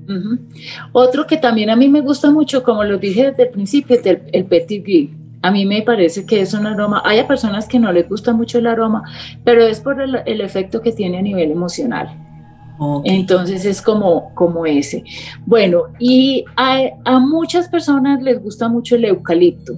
Uh 0.07 0.13
-huh. 0.13 0.39
Otro 0.93 1.27
que 1.27 1.37
también 1.37 1.69
a 1.69 1.75
mí 1.75 1.89
me 1.89 1.99
gusta 2.01 2.31
mucho, 2.31 2.63
como 2.63 2.83
lo 2.83 2.97
dije 2.97 3.31
desde 3.31 3.43
el 3.43 3.49
principio, 3.49 3.99
el, 4.01 4.21
el 4.31 4.45
petit 4.45 4.83
gris. 4.83 5.09
A 5.41 5.51
mí 5.51 5.65
me 5.65 5.81
parece 5.81 6.25
que 6.25 6.41
es 6.41 6.53
un 6.53 6.65
aroma, 6.65 7.01
hay 7.03 7.19
a 7.19 7.27
personas 7.27 7.67
que 7.67 7.77
no 7.77 7.91
les 7.91 8.07
gusta 8.07 8.33
mucho 8.33 8.57
el 8.57 8.67
aroma, 8.67 9.03
pero 9.43 9.61
es 9.61 9.79
por 9.79 10.01
el, 10.01 10.21
el 10.25 10.41
efecto 10.41 10.81
que 10.81 10.91
tiene 10.91 11.17
a 11.17 11.21
nivel 11.21 11.51
emocional. 11.51 12.07
Okay. 12.77 13.15
Entonces 13.19 13.65
es 13.65 13.81
como, 13.81 14.33
como 14.33 14.65
ese. 14.65 15.03
Bueno, 15.45 15.83
y 15.99 16.45
a, 16.55 16.79
a 17.03 17.19
muchas 17.19 17.67
personas 17.67 18.21
les 18.21 18.41
gusta 18.41 18.69
mucho 18.69 18.95
el 18.95 19.05
eucalipto 19.05 19.73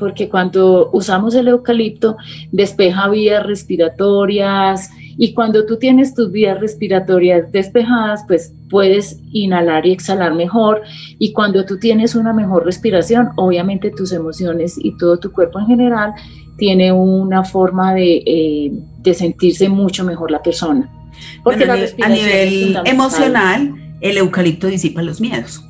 porque 0.00 0.28
cuando 0.28 0.90
usamos 0.92 1.34
el 1.34 1.46
eucalipto 1.46 2.16
despeja 2.50 3.08
vías 3.10 3.46
respiratorias 3.46 4.90
y 5.18 5.34
cuando 5.34 5.66
tú 5.66 5.76
tienes 5.76 6.14
tus 6.14 6.32
vías 6.32 6.58
respiratorias 6.58 7.52
despejadas, 7.52 8.24
pues 8.26 8.54
puedes 8.70 9.20
inhalar 9.32 9.84
y 9.86 9.92
exhalar 9.92 10.34
mejor 10.34 10.80
y 11.18 11.32
cuando 11.32 11.66
tú 11.66 11.78
tienes 11.78 12.14
una 12.14 12.32
mejor 12.32 12.64
respiración, 12.64 13.28
obviamente 13.36 13.90
tus 13.90 14.12
emociones 14.12 14.76
y 14.82 14.96
todo 14.96 15.18
tu 15.18 15.30
cuerpo 15.30 15.60
en 15.60 15.66
general 15.66 16.14
tiene 16.56 16.90
una 16.90 17.44
forma 17.44 17.94
de, 17.94 18.22
eh, 18.26 18.72
de 19.02 19.14
sentirse 19.14 19.68
mucho 19.68 20.04
mejor 20.04 20.30
la 20.30 20.42
persona. 20.42 20.90
Porque 21.44 21.66
bueno, 21.66 21.84
la 21.98 22.06
a 22.06 22.08
nivel 22.08 22.78
emocional, 22.86 23.74
el 24.00 24.16
eucalipto 24.16 24.66
disipa 24.68 25.02
los 25.02 25.20
miedos. 25.20 25.62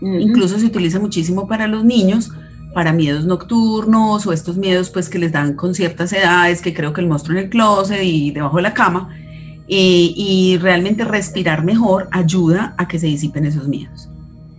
Uh 0.00 0.06
-huh. 0.06 0.20
Incluso 0.22 0.58
se 0.58 0.66
utiliza 0.66 0.98
muchísimo 0.98 1.46
para 1.46 1.66
los 1.66 1.84
niños 1.84 2.30
para 2.76 2.92
miedos 2.92 3.24
nocturnos 3.24 4.26
o 4.26 4.34
estos 4.34 4.58
miedos 4.58 4.90
pues 4.90 5.08
que 5.08 5.18
les 5.18 5.32
dan 5.32 5.54
con 5.54 5.74
ciertas 5.74 6.12
edades, 6.12 6.60
que 6.60 6.74
creo 6.74 6.92
que 6.92 7.00
el 7.00 7.06
monstruo 7.06 7.38
en 7.38 7.44
el 7.44 7.48
closet 7.48 8.02
y 8.02 8.32
debajo 8.32 8.58
de 8.58 8.62
la 8.64 8.74
cama, 8.74 9.16
y 9.66 10.58
realmente 10.60 11.02
respirar 11.02 11.64
mejor 11.64 12.06
ayuda 12.12 12.74
a 12.76 12.86
que 12.86 12.98
se 12.98 13.06
disipen 13.06 13.46
esos 13.46 13.66
miedos. 13.66 14.10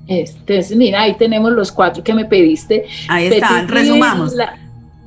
Entonces, 0.07 0.75
mira, 0.75 1.03
ahí 1.03 1.15
tenemos 1.15 1.51
los 1.51 1.71
cuatro 1.71 2.03
que 2.03 2.15
me 2.15 2.25
pediste. 2.25 2.85
Ahí 3.07 3.27
están, 3.27 3.67
resumamos. 3.67 4.33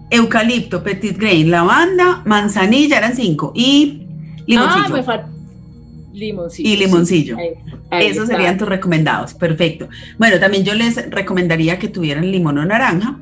Eucalipto, 0.08 0.80
petit 0.80 1.18
grain, 1.18 1.50
lavanda, 1.50 2.22
manzanilla, 2.24 2.98
eran 2.98 3.16
cinco, 3.16 3.50
y 3.56 4.06
limoncillo. 4.46 4.84
Ah, 4.86 4.88
me 4.88 5.02
falta 5.02 5.28
limoncillo. 6.12 6.68
Y 6.68 6.76
limoncillo. 6.76 7.36
Esos 7.90 8.28
serían 8.28 8.56
tus 8.56 8.68
recomendados, 8.68 9.34
perfecto. 9.34 9.88
Bueno, 10.18 10.38
también 10.38 10.64
yo 10.64 10.74
les 10.74 11.10
recomendaría 11.10 11.78
que 11.78 11.88
tuvieran 11.88 12.30
limón 12.30 12.58
o 12.58 12.64
naranja 12.64 13.18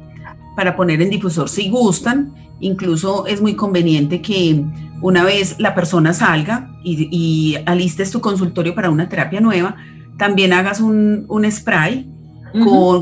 para 0.56 0.76
poner 0.76 1.00
en 1.00 1.10
difusor 1.10 1.48
si 1.48 1.70
gustan. 1.70 2.34
Incluso 2.60 3.26
es 3.26 3.40
muy 3.40 3.54
conveniente 3.54 4.20
que 4.20 4.62
una 5.00 5.24
vez 5.24 5.56
la 5.58 5.74
persona 5.74 6.12
salga 6.12 6.70
y, 6.84 7.56
alistes 7.66 8.10
tu 8.10 8.20
consultorio 8.20 8.74
para 8.74 8.90
una 8.90 9.08
terapia 9.08 9.40
nueva, 9.40 9.76
también 10.16 10.52
hagas 10.52 10.80
un, 10.80 11.46
spray 11.50 12.10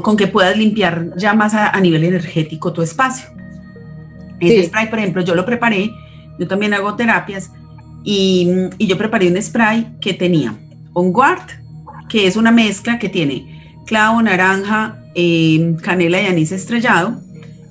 con, 0.03 0.17
que 0.17 0.27
puedas 0.27 0.57
limpiar 0.57 1.17
ya 1.17 1.35
más 1.35 1.55
a, 1.55 1.79
nivel 1.81 2.05
energético 2.05 2.73
tu 2.73 2.83
espacio. 2.83 3.29
Ese 4.39 4.67
spray, 4.67 4.91
por 4.91 4.99
ejemplo, 4.99 5.23
yo 5.23 5.35
lo 5.35 5.47
preparé, 5.47 5.91
yo 6.39 6.47
también 6.47 6.75
hago 6.75 6.95
terapias 6.95 7.51
y, 8.05 8.69
yo 8.79 8.99
preparé 8.99 9.29
un 9.29 9.41
spray 9.41 9.97
que 10.01 10.13
tenía 10.13 10.55
un 10.97 11.13
guard, 11.13 11.43
que 12.09 12.27
es 12.27 12.37
una 12.37 12.51
mezcla 12.51 12.99
que 12.99 13.09
tiene 13.09 13.81
clavo, 13.87 14.23
naranja, 14.23 14.99
em, 15.15 15.77
canela 15.77 16.21
y 16.21 16.27
anís 16.27 16.53
estrellado. 16.53 17.21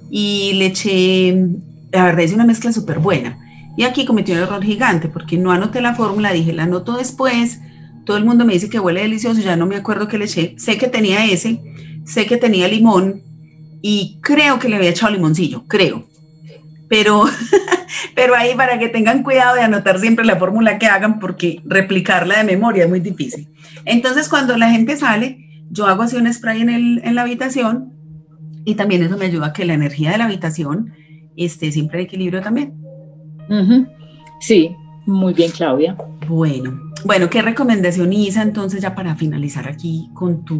Y 0.09 0.53
le 0.53 0.67
eché, 0.67 1.35
la 1.91 2.05
verdad 2.05 2.21
es 2.21 2.33
una 2.33 2.45
mezcla 2.45 2.71
súper 2.71 2.99
buena. 2.99 3.39
Y 3.77 3.83
aquí 3.83 4.05
cometí 4.05 4.31
un 4.31 4.37
error 4.37 4.63
gigante 4.63 5.09
porque 5.09 5.37
no 5.37 5.51
anoté 5.51 5.81
la 5.81 5.95
fórmula, 5.95 6.31
dije, 6.31 6.53
la 6.53 6.63
anoto 6.63 6.95
después. 6.95 7.59
Todo 8.05 8.17
el 8.17 8.25
mundo 8.25 8.45
me 8.45 8.53
dice 8.53 8.69
que 8.69 8.79
huele 8.79 9.01
delicioso, 9.01 9.41
ya 9.41 9.55
no 9.57 9.65
me 9.65 9.75
acuerdo 9.75 10.07
qué 10.07 10.17
le 10.17 10.25
eché. 10.25 10.55
Sé 10.57 10.77
que 10.77 10.87
tenía 10.87 11.25
ese, 11.25 11.59
sé 12.05 12.25
que 12.27 12.37
tenía 12.37 12.67
limón 12.67 13.23
y 13.81 14.19
creo 14.21 14.59
que 14.59 14.69
le 14.69 14.77
había 14.77 14.91
echado 14.91 15.11
limoncillo, 15.11 15.63
creo. 15.67 16.07
Pero 16.87 17.25
Pero 18.15 18.35
ahí 18.35 18.55
para 18.55 18.79
que 18.79 18.89
tengan 18.89 19.23
cuidado 19.23 19.55
de 19.55 19.61
anotar 19.61 19.99
siempre 19.99 20.25
la 20.25 20.37
fórmula 20.37 20.77
que 20.77 20.87
hagan 20.87 21.19
porque 21.19 21.61
replicarla 21.65 22.37
de 22.37 22.43
memoria 22.43 22.83
es 22.83 22.89
muy 22.89 22.99
difícil. 22.99 23.49
Entonces 23.85 24.29
cuando 24.29 24.57
la 24.57 24.71
gente 24.71 24.97
sale, 24.97 25.39
yo 25.69 25.85
hago 25.87 26.03
así 26.03 26.15
un 26.17 26.31
spray 26.31 26.61
en, 26.61 26.69
el, 26.69 27.01
en 27.03 27.15
la 27.15 27.23
habitación 27.23 27.93
y 28.65 28.75
también 28.75 29.03
eso 29.03 29.17
me 29.17 29.25
ayuda 29.25 29.47
a 29.47 29.53
que 29.53 29.65
la 29.65 29.73
energía 29.73 30.11
de 30.11 30.17
la 30.17 30.25
habitación 30.25 30.93
esté 31.37 31.71
siempre 31.71 31.99
en 31.99 32.05
equilibrio 32.05 32.41
también. 32.41 32.73
Sí, 34.39 34.75
muy 35.05 35.33
bien 35.33 35.51
Claudia. 35.51 35.95
Bueno, 36.27 36.79
bueno, 37.03 37.29
¿qué 37.29 37.41
recomendación 37.41 38.11
Isa 38.11 38.41
entonces 38.41 38.81
ya 38.81 38.95
para 38.95 39.15
finalizar 39.15 39.67
aquí 39.67 40.09
con 40.13 40.43
tu 40.43 40.59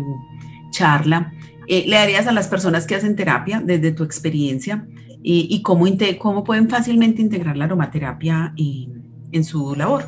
charla? 0.70 1.34
Eh, 1.68 1.86
¿Le 1.88 1.96
darías 1.96 2.28
a 2.28 2.32
las 2.32 2.48
personas 2.48 2.86
que 2.86 2.94
hacen 2.94 3.16
terapia 3.16 3.62
desde 3.64 3.92
tu 3.92 4.04
experiencia? 4.04 4.86
Y, 5.28 5.62
cómo, 5.64 5.86
cómo 6.20 6.44
pueden 6.44 6.70
fácilmente 6.70 7.20
integrar 7.20 7.58
la 7.58 7.66
aromaterapia 7.66 8.54
en, 8.58 9.44
su 9.44 9.76
labor. 9.76 10.04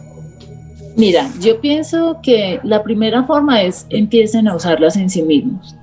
Mira, 0.95 1.29
yo 1.41 1.59
pienso 1.59 2.19
que 2.21 2.59
la 2.63 2.83
primera 2.83 3.23
forma 3.23 3.63
es 3.63 3.87
empiecen 3.89 4.47
a 4.47 4.55
usarlas 4.55 4.95
en 4.95 5.09
sí 5.09 5.23
mismos. 5.23 5.75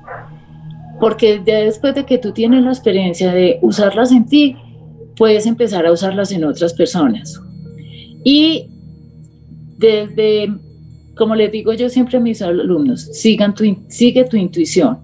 Porque 1.01 1.41
después 1.45 1.97
de 1.97 2.07
que 2.07 2.19
tú 2.19 2.33
tienes 2.33 2.63
la 2.63 2.71
experiencia 2.71 3.33
de 3.33 3.59
usarlas 3.61 4.13
en 4.13 4.25
ti, 4.27 4.57
puedes 5.17 5.47
empezar 5.47 5.85
a 5.85 5.93
usarlas 5.93 6.31
en 6.31 6.45
otras 6.45 6.73
personas. 6.73 7.41
Y 8.23 8.69
desde, 9.79 10.55
como 11.17 11.35
les 11.35 11.51
digo 11.51 11.73
yo 11.73 11.89
siempre 11.89 12.19
a 12.19 12.21
mis 12.21 12.41
alumnos, 12.41 13.03
sigan 13.13 13.53
tu, 13.53 13.65
sigue 13.89 14.25
tu 14.25 14.37
intuición. 14.37 14.99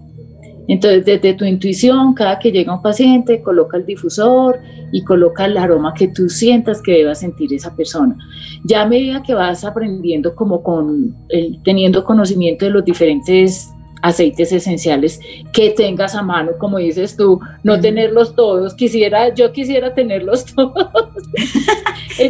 Entonces, 0.67 1.05
desde 1.05 1.33
tu 1.33 1.45
intuición, 1.45 2.13
cada 2.13 2.39
que 2.39 2.51
llega 2.51 2.73
un 2.73 2.81
paciente, 2.81 3.41
coloca 3.41 3.77
el 3.77 3.85
difusor 3.85 4.59
y 4.91 5.03
coloca 5.03 5.45
el 5.45 5.57
aroma 5.57 5.93
que 5.93 6.07
tú 6.07 6.29
sientas 6.29 6.81
que 6.81 6.93
deba 6.93 7.15
sentir 7.15 7.53
esa 7.53 7.75
persona. 7.75 8.15
Ya 8.63 8.83
a 8.83 8.85
medida 8.85 9.23
que 9.23 9.33
vas 9.33 9.63
aprendiendo, 9.63 10.35
como 10.35 10.63
con 10.63 11.15
teniendo 11.63 12.03
conocimiento 12.03 12.65
de 12.65 12.71
los 12.71 12.85
diferentes 12.85 13.69
aceites 14.01 14.51
esenciales 14.51 15.19
que 15.53 15.69
tengas 15.71 16.15
a 16.15 16.23
mano, 16.23 16.53
como 16.57 16.77
dices 16.77 17.15
tú, 17.15 17.39
no 17.63 17.79
tenerlos 17.79 18.35
todos, 18.35 18.73
quisiera, 18.73 19.33
yo 19.33 19.51
quisiera 19.51 19.93
tenerlos 19.93 20.45
todos. 20.55 20.97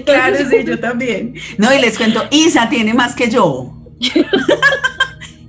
claro, 0.05 0.37
sí, 0.49 0.65
yo 0.65 0.79
también. 0.79 1.35
No, 1.57 1.73
y 1.73 1.79
les 1.79 1.97
cuento, 1.97 2.21
Isa 2.31 2.69
tiene 2.69 2.93
más 2.93 3.15
que 3.15 3.29
yo. 3.29 3.73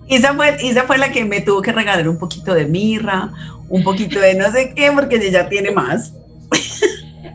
Isa 0.09 0.35
fue, 0.35 0.57
fue 0.87 0.99
la 0.99 1.11
que 1.11 1.25
me 1.25 1.41
tuvo 1.41 1.63
que 1.63 1.73
regalar 1.73 2.09
un 2.09 2.19
poquito 2.19 2.55
de 2.55 2.67
mirra, 2.67 3.33
un 3.69 3.83
poquito 3.83 4.21
de 4.21 4.35
no 4.35 4.51
sé 4.51 4.73
qué, 4.75 4.91
porque 4.93 5.17
ella 5.17 5.49
tiene 5.49 5.71
más. 5.71 6.15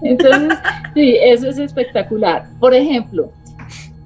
Entonces, 0.04 0.58
sí, 0.94 1.18
eso 1.22 1.50
es 1.50 1.58
espectacular. 1.58 2.48
Por 2.60 2.74
ejemplo, 2.76 3.32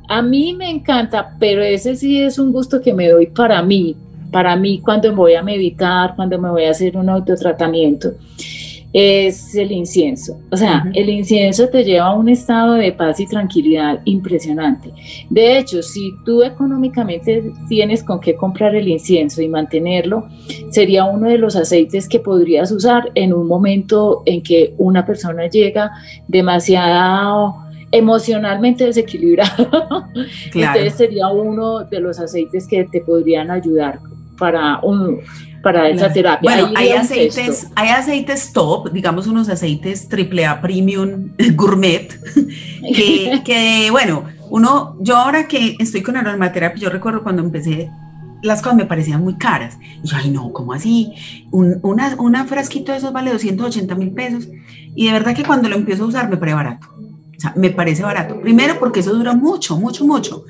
a 0.07 0.21
mí 0.21 0.53
me 0.53 0.69
encanta, 0.69 1.35
pero 1.39 1.63
ese 1.63 1.95
sí 1.95 2.21
es 2.21 2.39
un 2.39 2.51
gusto 2.51 2.81
que 2.81 2.93
me 2.93 3.09
doy 3.09 3.27
para 3.27 3.61
mí, 3.61 3.95
para 4.31 4.55
mí 4.55 4.79
cuando 4.79 5.13
voy 5.15 5.35
a 5.35 5.43
meditar, 5.43 6.15
cuando 6.15 6.39
me 6.39 6.49
voy 6.49 6.65
a 6.65 6.71
hacer 6.71 6.95
un 6.97 7.09
autotratamiento 7.09 8.13
es 8.93 9.55
el 9.55 9.71
incienso. 9.71 10.39
O 10.51 10.57
sea, 10.57 10.89
el 10.93 11.09
incienso 11.09 11.69
te 11.69 11.83
lleva 11.83 12.07
a 12.07 12.13
un 12.13 12.29
estado 12.29 12.73
de 12.73 12.91
paz 12.91 13.19
y 13.19 13.27
tranquilidad 13.27 14.01
impresionante. 14.05 14.91
De 15.29 15.57
hecho, 15.57 15.81
si 15.81 16.11
tú 16.25 16.43
económicamente 16.43 17.51
tienes 17.69 18.03
con 18.03 18.19
qué 18.19 18.35
comprar 18.35 18.75
el 18.75 18.87
incienso 18.87 19.41
y 19.41 19.47
mantenerlo, 19.47 20.27
sería 20.69 21.05
uno 21.05 21.29
de 21.29 21.37
los 21.37 21.55
aceites 21.55 22.07
que 22.09 22.19
podrías 22.19 22.71
usar 22.71 23.11
en 23.15 23.33
un 23.33 23.47
momento 23.47 24.23
en 24.25 24.43
que 24.43 24.73
una 24.77 25.05
persona 25.05 25.47
llega 25.47 25.91
demasiado 26.27 27.55
emocionalmente 27.91 28.85
desequilibrado. 28.85 30.05
Entonces 30.53 30.93
sería 30.95 31.27
uno 31.27 31.85
de 31.85 31.99
los 31.99 32.19
aceites 32.19 32.67
que 32.67 32.85
te 32.85 33.01
podrían 33.01 33.51
ayudar 33.51 33.99
para 34.37 34.79
un 34.81 35.19
para 35.61 35.89
esa 35.89 36.11
terapia. 36.11 36.39
Bueno, 36.41 36.71
hay 36.75 36.91
aceites, 36.91 37.67
hay 37.75 37.89
aceites 37.89 38.51
top, 38.53 38.91
digamos 38.91 39.27
unos 39.27 39.49
aceites 39.49 40.07
AAA 40.11 40.61
Premium 40.61 41.31
Gourmet, 41.55 42.09
que, 43.45 43.87
bueno, 43.91 44.25
uno, 44.49 44.97
yo 44.99 45.17
ahora 45.17 45.47
que 45.47 45.75
estoy 45.79 46.01
con 46.01 46.17
aromaterapia, 46.17 46.83
yo 46.83 46.89
recuerdo 46.89 47.23
cuando 47.23 47.41
empecé, 47.41 47.89
las 48.41 48.61
cosas 48.61 48.77
me 48.77 48.85
parecían 48.85 49.23
muy 49.23 49.35
caras. 49.35 49.77
Y 50.03 50.07
yo, 50.07 50.17
ay 50.17 50.31
no, 50.31 50.51
¿cómo 50.51 50.73
así? 50.73 51.13
Un 51.51 51.79
una, 51.83 52.15
una 52.17 52.45
frasquito 52.45 52.91
de 52.91 52.97
esos 52.97 53.13
vale 53.13 53.31
280 53.31 53.95
mil 53.95 54.11
pesos. 54.11 54.49
Y 54.95 55.05
de 55.05 55.11
verdad 55.13 55.35
que 55.35 55.43
cuando 55.43 55.69
lo 55.69 55.75
empiezo 55.75 56.03
a 56.03 56.07
usar 56.07 56.29
me 56.29 56.37
parece 56.37 56.55
barato. 56.55 56.87
O 56.97 57.39
sea, 57.39 57.53
me 57.55 57.69
parece 57.69 58.03
barato. 58.03 58.39
Primero 58.41 58.77
porque 58.79 58.99
eso 58.99 59.13
dura 59.13 59.33
mucho, 59.33 59.77
mucho, 59.77 60.05
mucho. 60.05 60.43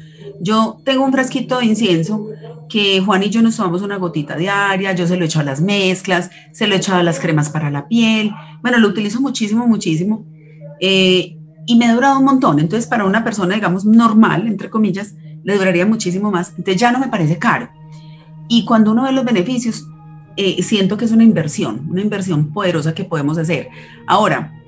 Yo 0.44 0.82
tengo 0.84 1.06
un 1.06 1.12
frasquito 1.12 1.60
de 1.60 1.66
incienso 1.66 2.28
que 2.68 3.00
Juan 3.00 3.22
y 3.22 3.30
yo 3.30 3.44
nos 3.44 3.58
tomamos 3.58 3.84
una 3.84 3.98
gotita 3.98 4.36
diaria, 4.36 4.94
yo 4.94 5.06
se 5.06 5.16
lo 5.16 5.26
echo 5.26 5.40
a 5.40 5.44
las 5.44 5.62
mezclas, 5.62 6.32
se 6.52 6.66
lo 6.66 6.76
echo 6.76 6.96
a 6.96 7.04
las 7.04 7.20
cremas 7.20 7.50
para 7.50 7.70
la 7.70 7.88
piel, 7.88 8.32
bueno, 8.64 8.80
lo 8.80 8.88
utilizo 8.88 9.22
muchísimo, 9.22 9.68
muchísimo, 9.68 10.26
eh, 10.80 11.38
y 11.68 11.76
me 11.76 11.86
ha 11.86 11.94
durado 11.94 12.18
un 12.18 12.26
montón, 12.26 12.60
entonces 12.60 12.88
para 12.88 13.06
una 13.06 13.24
persona, 13.24 13.54
digamos, 13.54 13.86
normal, 13.86 14.48
entre 14.48 14.72
comillas, 14.72 15.14
le 15.44 15.58
duraría 15.58 15.86
muchísimo 15.86 16.32
más, 16.32 16.54
entonces 16.58 16.78
ya 16.78 16.92
no 16.92 17.00
me 17.00 17.10
parece 17.10 17.38
caro. 17.38 17.70
Y 18.48 18.66
cuando 18.66 18.94
uno 18.94 19.04
ve 19.04 19.12
los 19.12 19.26
beneficios, 19.26 19.86
eh, 20.38 20.64
siento 20.64 20.98
que 20.98 21.06
es 21.06 21.12
una 21.12 21.24
inversión, 21.24 21.88
una 21.90 22.02
inversión 22.02 22.52
poderosa 22.52 22.96
que 22.96 23.04
podemos 23.04 23.38
hacer. 23.38 23.70
Ahora, 24.08 24.60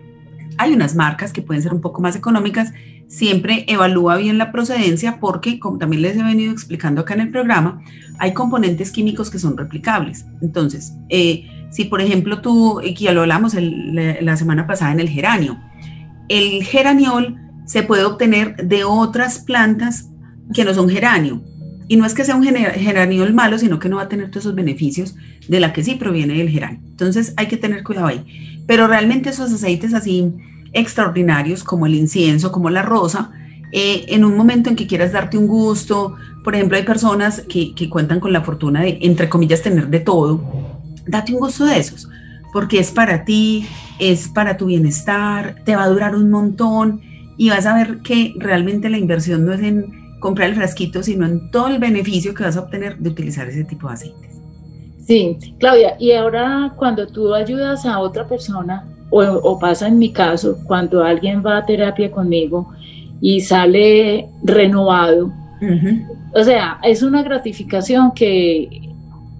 hay 0.57 0.73
unas 0.73 0.95
marcas 0.95 1.33
que 1.33 1.41
pueden 1.41 1.63
ser 1.63 1.73
un 1.73 1.81
poco 1.81 2.01
más 2.01 2.15
económicas 2.15 2.73
siempre 3.13 3.63
evalúa 3.67 4.17
bien 4.17 4.39
la 4.39 4.51
procedencia 4.51 5.19
porque, 5.19 5.59
como 5.59 5.77
también 5.77 6.01
les 6.01 6.17
he 6.17 6.23
venido 6.23 6.51
explicando 6.51 7.01
acá 7.01 7.13
en 7.13 7.21
el 7.21 7.29
programa, 7.29 7.79
hay 8.17 8.33
componentes 8.33 8.91
químicos 8.91 9.29
que 9.29 9.37
son 9.37 9.55
replicables. 9.55 10.25
Entonces, 10.41 10.93
eh, 11.09 11.47
si 11.69 11.85
por 11.85 12.01
ejemplo 12.01 12.41
tú, 12.41 12.81
y 12.81 12.95
ya 12.95 13.11
lo 13.11 13.21
hablamos 13.21 13.55
la 13.55 14.35
semana 14.35 14.65
pasada 14.65 14.93
en 14.93 14.99
el 14.99 15.09
geranio, 15.09 15.59
el 16.27 16.63
geraniol 16.63 17.37
se 17.65 17.83
puede 17.83 18.03
obtener 18.03 18.55
de 18.55 18.83
otras 18.83 19.39
plantas 19.39 20.09
que 20.51 20.65
no 20.65 20.73
son 20.73 20.89
geranio. 20.89 21.43
Y 21.87 21.97
no 21.97 22.05
es 22.05 22.15
que 22.15 22.23
sea 22.23 22.35
un 22.35 22.43
geraniol 22.43 23.33
malo, 23.33 23.59
sino 23.59 23.77
que 23.77 23.89
no 23.89 23.97
va 23.97 24.03
a 24.03 24.09
tener 24.09 24.31
todos 24.31 24.45
esos 24.45 24.55
beneficios 24.55 25.15
de 25.47 25.59
la 25.59 25.71
que 25.71 25.83
sí 25.83 25.95
proviene 25.95 26.33
del 26.35 26.49
geranio. 26.49 26.79
Entonces 26.87 27.33
hay 27.37 27.47
que 27.47 27.57
tener 27.57 27.83
cuidado 27.83 28.07
ahí. 28.07 28.25
Pero 28.65 28.87
realmente 28.87 29.29
esos 29.29 29.53
aceites 29.53 29.93
así 29.93 30.33
extraordinarios 30.73 31.63
como 31.63 31.85
el 31.85 31.95
incienso, 31.95 32.51
como 32.51 32.69
la 32.69 32.81
rosa, 32.81 33.31
eh, 33.71 34.05
en 34.09 34.25
un 34.25 34.37
momento 34.37 34.69
en 34.69 34.75
que 34.75 34.87
quieras 34.87 35.11
darte 35.11 35.37
un 35.37 35.47
gusto, 35.47 36.15
por 36.43 36.55
ejemplo, 36.55 36.77
hay 36.77 36.83
personas 36.83 37.41
que, 37.41 37.73
que, 37.73 37.89
cuentan 37.89 38.19
con 38.19 38.33
la 38.33 38.41
fortuna 38.41 38.81
de, 38.81 38.99
entre 39.01 39.29
comillas, 39.29 39.61
tener 39.61 39.87
de 39.87 39.99
todo, 39.99 40.41
date 41.07 41.33
un 41.33 41.39
gusto 41.39 41.65
de 41.65 41.77
esos. 41.77 42.07
porque 42.51 42.77
es 42.77 42.91
para 42.91 43.25
ti, 43.25 43.67
es 43.97 44.27
para 44.27 44.57
tu 44.57 44.67
bienestar, 44.67 45.55
te 45.65 45.75
va 45.75 45.83
a 45.85 45.89
durar 45.89 46.15
un 46.15 46.29
montón 46.29 47.01
y 47.35 47.49
vas 47.49 47.65
a 47.65 47.73
ver 47.73 47.99
que 48.03 48.33
realmente 48.37 48.89
la 48.89 48.99
inversión 48.99 49.43
no 49.43 49.53
es 49.53 49.61
en 49.61 50.19
comprar 50.19 50.49
el 50.49 50.55
frasquito, 50.55 51.01
sino 51.01 51.25
en 51.25 51.49
todo 51.49 51.67
el 51.67 51.79
beneficio 51.79 52.35
que 52.35 52.43
vas 52.43 52.55
a 52.55 52.61
obtener 52.61 52.97
de 52.97 53.09
utilizar 53.09 53.47
ese 53.49 53.63
tipo 53.63 53.87
de 53.87 53.93
aceites. 53.95 54.33
Sí, 55.05 55.37
Claudia, 55.59 55.95
y 55.99 56.11
ahora 56.13 56.73
cuando 56.77 57.07
tú 57.07 57.33
ayudas 57.33 57.85
a 57.85 57.99
otra 57.99 58.25
persona, 58.27 58.85
o, 59.13 59.59
pasa 59.59 59.87
en 59.87 59.99
mi 59.99 60.11
caso, 60.11 60.57
cuando 60.65 61.03
alguien 61.03 61.43
va 61.45 61.57
a 61.57 61.65
terapia 61.65 62.11
conmigo 62.11 62.73
y 63.21 63.41
sale 63.41 64.27
renovado, 64.43 65.31
o 66.33 66.43
sea, 66.43 66.79
es 66.83 67.03
una 67.03 67.23
gratificación 67.23 68.11
que 68.11 68.89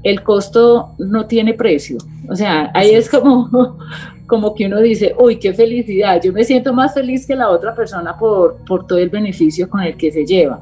el 0.04 0.22
costo 0.22 0.94
no 1.00 1.26
tiene 1.26 1.54
precio. 1.54 1.98
O 2.30 2.36
sea, 2.36 2.72
ahí 2.74 2.92
es 2.92 3.10
como, 3.10 3.78
como 4.28 4.54
que 4.54 4.68
uno 4.68 4.80
dice, 4.80 5.16
uy, 5.18 5.38
qué 5.38 5.54
felicidad, 5.54 6.22
yo 6.22 6.32
me 6.32 6.44
siento 6.44 6.74
más 6.74 6.94
feliz 6.94 7.26
que 7.26 7.36
la 7.36 7.50
otra 7.50 7.74
persona 7.74 8.18
por, 8.18 8.58
por 8.66 8.86
todo 8.86 9.00
el 9.00 9.10
beneficio 9.10 9.70
con 9.70 9.82
el 9.82 9.98
que 9.98 10.12
se 10.12 10.26
lleva. 10.26 10.62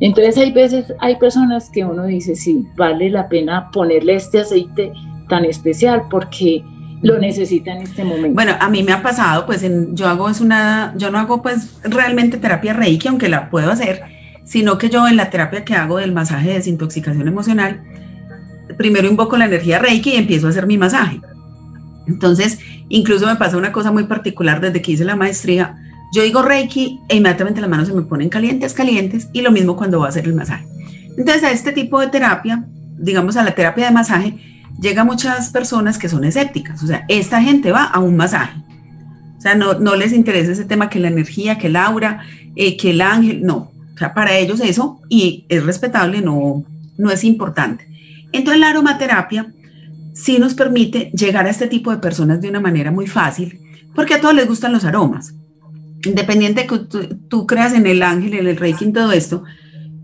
Entonces 0.00 0.38
hay 0.38 0.52
veces, 0.52 0.94
hay 1.00 1.16
personas 1.16 1.68
que 1.70 1.84
uno 1.84 2.04
dice, 2.04 2.36
sí, 2.36 2.66
vale 2.76 3.10
la 3.10 3.28
pena 3.28 3.70
ponerle 3.72 4.14
este 4.14 4.40
aceite 4.40 4.92
tan 5.28 5.44
especial 5.44 6.04
porque 6.10 6.64
lo 7.02 7.18
necesita 7.18 7.72
en 7.72 7.82
este 7.82 8.04
momento. 8.04 8.34
Bueno, 8.34 8.56
a 8.58 8.68
mí 8.68 8.82
me 8.82 8.92
ha 8.92 9.02
pasado, 9.02 9.44
pues 9.44 9.64
yo 9.92 10.08
hago 10.08 10.30
es 10.30 10.40
una, 10.40 10.94
yo 10.96 11.10
no 11.10 11.18
hago 11.18 11.42
pues 11.42 11.80
realmente 11.82 12.38
terapia 12.38 12.72
Reiki, 12.72 13.08
aunque 13.08 13.28
la 13.28 13.50
puedo 13.50 13.70
hacer, 13.70 14.02
sino 14.44 14.78
que 14.78 14.88
yo 14.88 15.06
en 15.08 15.16
la 15.16 15.28
terapia 15.28 15.64
que 15.64 15.74
hago 15.74 15.98
del 15.98 16.12
masaje 16.12 16.48
de 16.48 16.54
desintoxicación 16.54 17.26
emocional, 17.26 17.82
primero 18.78 19.08
invoco 19.08 19.36
la 19.36 19.46
energía 19.46 19.78
Reiki 19.78 20.10
y 20.10 20.16
empiezo 20.16 20.46
a 20.46 20.50
hacer 20.50 20.66
mi 20.66 20.78
masaje. 20.78 21.20
Entonces, 22.06 22.58
incluso 22.88 23.26
me 23.26 23.36
pasa 23.36 23.56
una 23.56 23.72
cosa 23.72 23.92
muy 23.92 24.04
particular 24.04 24.60
desde 24.60 24.80
que 24.80 24.92
hice 24.92 25.04
la 25.04 25.16
maestría. 25.16 25.76
Yo 26.14 26.22
digo 26.22 26.42
Reiki 26.42 27.00
e 27.08 27.16
inmediatamente 27.16 27.60
las 27.60 27.70
manos 27.70 27.88
se 27.88 27.94
me 27.94 28.02
ponen 28.02 28.28
calientes, 28.28 28.74
calientes, 28.74 29.28
y 29.32 29.40
lo 29.42 29.50
mismo 29.50 29.76
cuando 29.76 29.98
voy 29.98 30.06
a 30.06 30.10
hacer 30.10 30.26
el 30.26 30.34
masaje. 30.34 30.66
Entonces, 31.16 31.44
a 31.44 31.50
este 31.50 31.72
tipo 31.72 32.00
de 32.00 32.08
terapia, 32.08 32.64
digamos 32.98 33.36
a 33.36 33.42
la 33.42 33.54
terapia 33.54 33.86
de 33.86 33.92
masaje, 33.92 34.34
llega 34.80 35.04
muchas 35.04 35.50
personas 35.50 35.98
que 35.98 36.08
son 36.08 36.24
escépticas. 36.24 36.82
O 36.82 36.86
sea, 36.86 37.04
esta 37.08 37.42
gente 37.42 37.72
va 37.72 37.84
a 37.84 38.00
un 38.00 38.16
masaje. 38.16 38.58
O 39.38 39.40
sea, 39.40 39.54
no, 39.54 39.74
no 39.74 39.96
les 39.96 40.12
interesa 40.12 40.52
ese 40.52 40.64
tema 40.64 40.88
que 40.88 41.00
la 41.00 41.08
energía, 41.08 41.58
que 41.58 41.66
el 41.66 41.76
aura, 41.76 42.20
eh, 42.54 42.76
que 42.76 42.90
el 42.90 43.00
ángel, 43.00 43.42
no. 43.42 43.72
O 43.94 43.98
sea, 43.98 44.14
para 44.14 44.36
ellos 44.36 44.60
eso, 44.60 45.00
y 45.08 45.46
es 45.48 45.64
respetable, 45.64 46.22
no, 46.22 46.64
no 46.96 47.10
es 47.10 47.24
importante. 47.24 47.88
Entonces, 48.32 48.60
la 48.60 48.70
aromaterapia 48.70 49.52
sí 50.14 50.38
nos 50.38 50.54
permite 50.54 51.10
llegar 51.14 51.46
a 51.46 51.50
este 51.50 51.66
tipo 51.66 51.90
de 51.90 51.98
personas 51.98 52.40
de 52.40 52.48
una 52.48 52.60
manera 52.60 52.90
muy 52.90 53.06
fácil, 53.06 53.60
porque 53.94 54.14
a 54.14 54.20
todos 54.20 54.34
les 54.34 54.46
gustan 54.46 54.72
los 54.72 54.84
aromas. 54.84 55.34
Independiente 56.04 56.62
de 56.62 56.66
que 56.66 56.78
tú, 57.28 57.46
creas 57.46 57.74
en 57.74 57.86
el 57.86 58.02
ángel, 58.02 58.34
en 58.34 58.46
el 58.46 58.56
reiki, 58.56 58.84
en 58.84 58.92
todo 58.92 59.12
esto, 59.12 59.44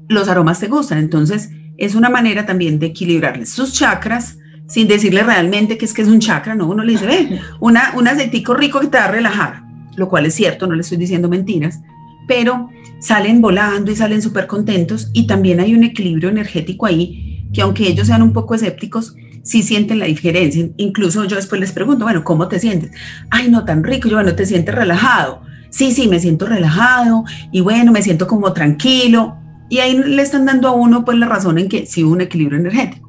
los 0.09 0.29
aromas 0.29 0.61
te 0.61 0.69
gustan. 0.69 0.99
Entonces, 0.99 1.51
es 1.77 1.95
una 1.95 2.09
manera 2.09 2.47
también 2.47 2.79
de 2.79 2.87
equilibrarles 2.87 3.51
sus 3.51 3.73
chakras, 3.73 4.38
sin 4.69 4.87
decirle 4.87 5.23
realmente 5.23 5.79
que 5.79 5.87
es 5.87 5.95
que 5.95 6.03
es 6.03 6.09
un 6.09 6.21
chakra, 6.21 6.55
no, 6.55 6.69
uno 6.69 6.85
le 6.85 6.93
dice, 6.93 7.07
ve, 7.07 7.41
un 7.61 7.77
aceitico 7.77 8.55
rico 8.55 8.81
que 8.81 8.87
te 8.89 8.99
va 8.99 9.07
a 9.07 9.11
relajar, 9.11 9.63
lo 9.97 10.09
cual 10.09 10.27
es 10.27 10.35
cierto, 10.35 10.67
no 10.67 10.75
le 10.75 10.83
estoy 10.83 10.99
diciendo 10.99 11.29
mentiras, 11.29 11.81
pero 12.29 12.69
salen 13.01 13.41
volando 13.41 13.91
y 13.91 13.97
salen 13.97 14.21
súper 14.21 14.47
contentos 14.47 15.11
y 15.15 15.27
también 15.27 15.61
hay 15.61 15.75
un 15.75 15.85
equilibrio 15.85 16.29
energético 16.29 16.85
ahí, 16.85 17.49
que 17.53 17.63
aunque 17.63 17.89
ellos 17.89 18.07
sean 18.07 18.23
un 18.23 18.35
poco 18.35 18.55
escépticos, 18.55 19.17
sí 19.43 19.63
sienten 19.63 19.99
la 19.99 20.05
diferencia. 20.05 20.69
Incluso 20.77 21.25
yo 21.25 21.37
después 21.37 21.59
les 21.59 21.73
pregunto, 21.73 22.05
bueno, 22.05 22.23
¿cómo 22.23 22.47
te 22.49 22.61
sientes? 22.61 22.91
Ay, 23.31 23.51
no 23.51 23.65
tan 23.65 23.83
rico, 23.83 24.09
yo, 24.09 24.17
bueno, 24.17 24.35
¿te 24.35 24.45
sientes 24.45 24.75
relajado? 24.75 25.41
Sí, 25.71 25.93
sí, 25.93 26.09
me 26.09 26.21
siento 26.21 26.45
relajado 26.45 27.25
y 27.51 27.61
bueno, 27.63 27.91
me 27.91 28.03
siento 28.03 28.27
como 28.27 28.53
tranquilo. 28.53 29.39
Y 29.71 29.79
ahí 29.79 29.97
le 29.97 30.21
están 30.21 30.45
dando 30.45 30.69
a 30.69 30.73
uno 30.73 31.07
pues 31.07 31.17
la 31.17 31.27
razón 31.27 31.59
en 31.59 31.71
que 31.71 31.87
sí 31.87 32.05
hubo 32.05 32.13
un 32.13 32.21
equilibrio 32.21 32.59
energético 32.59 33.08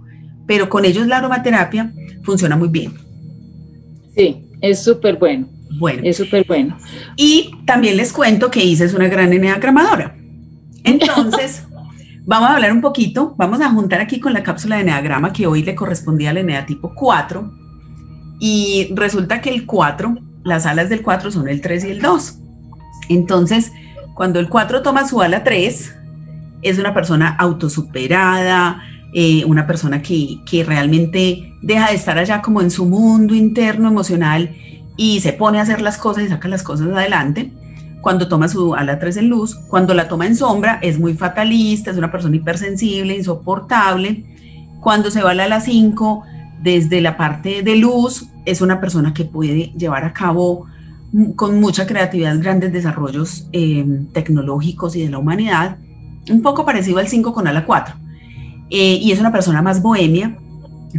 pero 0.50 0.68
con 0.68 0.84
ellos 0.84 1.06
la 1.06 1.18
aromaterapia 1.18 1.94
funciona 2.24 2.56
muy 2.56 2.70
bien. 2.70 2.92
Sí, 4.16 4.48
es 4.62 4.84
súper 4.84 5.18
bueno. 5.18 5.48
Bueno. 5.78 6.02
Es 6.04 6.18
súper 6.18 6.44
bueno. 6.48 6.76
Y 7.16 7.52
también 7.68 7.98
les 7.98 8.12
cuento 8.12 8.50
que 8.50 8.66
Isa 8.66 8.84
es 8.84 8.96
una 8.96 9.08
gran 9.10 9.32
eneagramadora. 9.32 10.16
Entonces, 10.84 11.68
vamos 12.26 12.50
a 12.50 12.56
hablar 12.56 12.72
un 12.72 12.82
poquito, 12.82 13.36
vamos 13.38 13.62
a 13.62 13.70
juntar 13.70 14.02
aquí 14.02 14.20
con 14.20 14.34
la 14.34 14.42
cápsula 14.42 14.78
de 14.78 14.82
eneagrama 14.82 15.34
que 15.34 15.46
hoy 15.46 15.62
le 15.62 15.76
correspondía 15.76 16.32
al 16.32 16.38
enea 16.38 16.66
tipo 16.66 16.96
4. 16.96 17.54
Y 18.40 18.92
resulta 18.96 19.42
que 19.42 19.52
el 19.52 19.68
4, 19.68 20.18
las 20.46 20.66
alas 20.66 20.90
del 20.90 21.04
4 21.04 21.30
son 21.30 21.48
el 21.48 21.62
3 21.62 21.86
y 21.86 21.92
el 21.92 22.02
2. 22.02 22.40
Entonces, 23.10 23.72
cuando 24.16 24.40
el 24.40 24.50
4 24.50 24.82
toma 24.82 25.08
su 25.08 25.22
ala 25.22 25.44
3, 25.44 25.96
es 26.64 26.80
una 26.80 26.96
persona 26.96 27.36
autosuperada, 27.38 28.82
eh, 29.14 29.44
una 29.46 29.66
persona 29.66 30.02
que, 30.02 30.40
que 30.46 30.64
realmente 30.64 31.54
deja 31.62 31.90
de 31.90 31.96
estar 31.96 32.18
allá 32.18 32.42
como 32.42 32.62
en 32.62 32.70
su 32.70 32.86
mundo 32.86 33.34
interno 33.34 33.88
emocional 33.88 34.56
y 34.98 35.20
se 35.22 35.34
pone 35.34 35.60
a 35.60 35.64
hacer 35.64 35.82
las 35.82 35.98
cosas 35.98 36.26
y 36.26 36.28
saca 36.28 36.48
las 36.48 36.62
cosas 36.62 36.90
adelante. 36.90 37.52
Cuando 38.02 38.28
toma 38.28 38.48
su 38.48 38.76
ala 38.76 39.00
3 39.00 39.18
en 39.18 39.30
luz, 39.30 39.56
cuando 39.68 39.94
la 39.94 40.08
toma 40.08 40.28
en 40.28 40.36
sombra 40.36 40.80
es 40.82 41.00
muy 41.00 41.16
fatalista, 41.16 41.92
es 41.92 41.98
una 41.98 42.12
persona 42.12 42.36
hipersensible, 42.36 43.16
insoportable. 43.16 44.26
Cuando 44.80 45.10
se 45.10 45.22
va 45.22 45.32
a 45.32 45.34
la 45.34 45.46
ala 45.46 45.60
5, 45.60 46.24
desde 46.62 47.02
la 47.02 47.18
parte 47.18 47.64
de 47.64 47.76
luz, 47.78 48.28
es 48.46 48.62
una 48.62 48.80
persona 48.80 49.14
que 49.14 49.26
puede 49.26 49.74
llevar 49.78 50.06
a 50.06 50.14
cabo 50.14 50.68
con 51.36 51.60
mucha 51.60 51.88
creatividad 51.88 52.40
grandes 52.40 52.72
desarrollos 52.72 53.48
eh, 53.52 53.86
tecnológicos 54.14 54.96
y 54.96 55.04
de 55.04 55.10
la 55.10 55.18
humanidad, 55.18 55.78
un 56.30 56.42
poco 56.42 56.66
parecido 56.66 57.00
al 57.00 57.08
5 57.08 57.34
con 57.34 57.48
ala 57.48 57.66
4 57.66 58.09
eh, 58.70 59.00
y 59.02 59.12
es 59.12 59.20
una 59.20 59.32
persona 59.32 59.62
más 59.62 59.82
bohemia, 59.82 60.38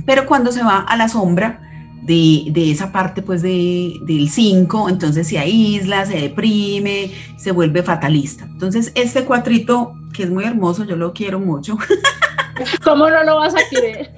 pero 0.06 0.26
cuando 0.26 0.52
se 0.52 0.62
va 0.62 0.78
a 0.78 0.96
la 0.96 1.08
sombra 1.08 1.60
de, 2.02 2.46
de 2.50 2.70
esa 2.70 2.92
parte 2.92 3.22
pues 3.22 3.42
de, 3.42 3.94
del 4.02 4.30
5, 4.30 4.88
entonces 4.88 5.28
se 5.28 5.38
aísla, 5.38 6.06
se 6.06 6.18
deprime, 6.18 7.10
se 7.36 7.52
vuelve 7.52 7.82
fatalista. 7.82 8.44
Entonces 8.44 8.92
este 8.94 9.24
cuatrito, 9.24 9.94
que 10.12 10.24
es 10.24 10.30
muy 10.30 10.44
hermoso, 10.44 10.84
yo 10.84 10.96
lo 10.96 11.12
quiero 11.12 11.38
mucho. 11.38 11.76
¿Cómo 12.84 13.08
no 13.08 13.22
lo 13.24 13.36
vas 13.36 13.54
a 13.54 13.68
querer? 13.70 14.12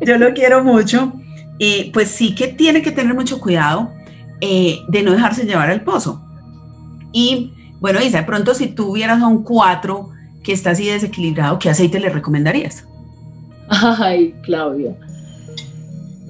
yo 0.06 0.18
lo 0.18 0.32
quiero 0.32 0.62
mucho. 0.62 1.12
Eh, 1.58 1.90
pues 1.92 2.10
sí 2.10 2.34
que 2.34 2.48
tiene 2.48 2.80
que 2.80 2.90
tener 2.90 3.14
mucho 3.14 3.38
cuidado 3.38 3.92
eh, 4.40 4.80
de 4.88 5.02
no 5.02 5.12
dejarse 5.12 5.44
llevar 5.44 5.70
al 5.70 5.82
pozo. 5.82 6.22
Y 7.12 7.52
bueno, 7.80 8.00
Isa, 8.00 8.18
de 8.18 8.24
pronto 8.24 8.54
si 8.54 8.68
tú 8.68 8.94
vieras 8.94 9.22
a 9.22 9.26
un 9.26 9.42
4 9.42 10.08
que 10.42 10.52
está 10.52 10.70
así 10.70 10.86
desequilibrado, 10.86 11.58
¿qué 11.58 11.68
aceite 11.68 12.00
le 12.00 12.08
recomendarías? 12.08 12.86
Ay, 13.70 14.34
Claudia. 14.42 14.96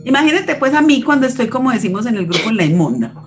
Imagínate 0.05 0.55
pues 0.57 0.74
a 0.74 0.83
mí 0.83 1.03
cuando 1.03 1.26
estoy 1.26 1.48
como 1.48 1.72
decimos 1.72 2.07
en 2.07 2.16
el 2.16 2.26
grupo 2.26 2.50
La 2.53 2.64
Inmunda. 2.64 3.12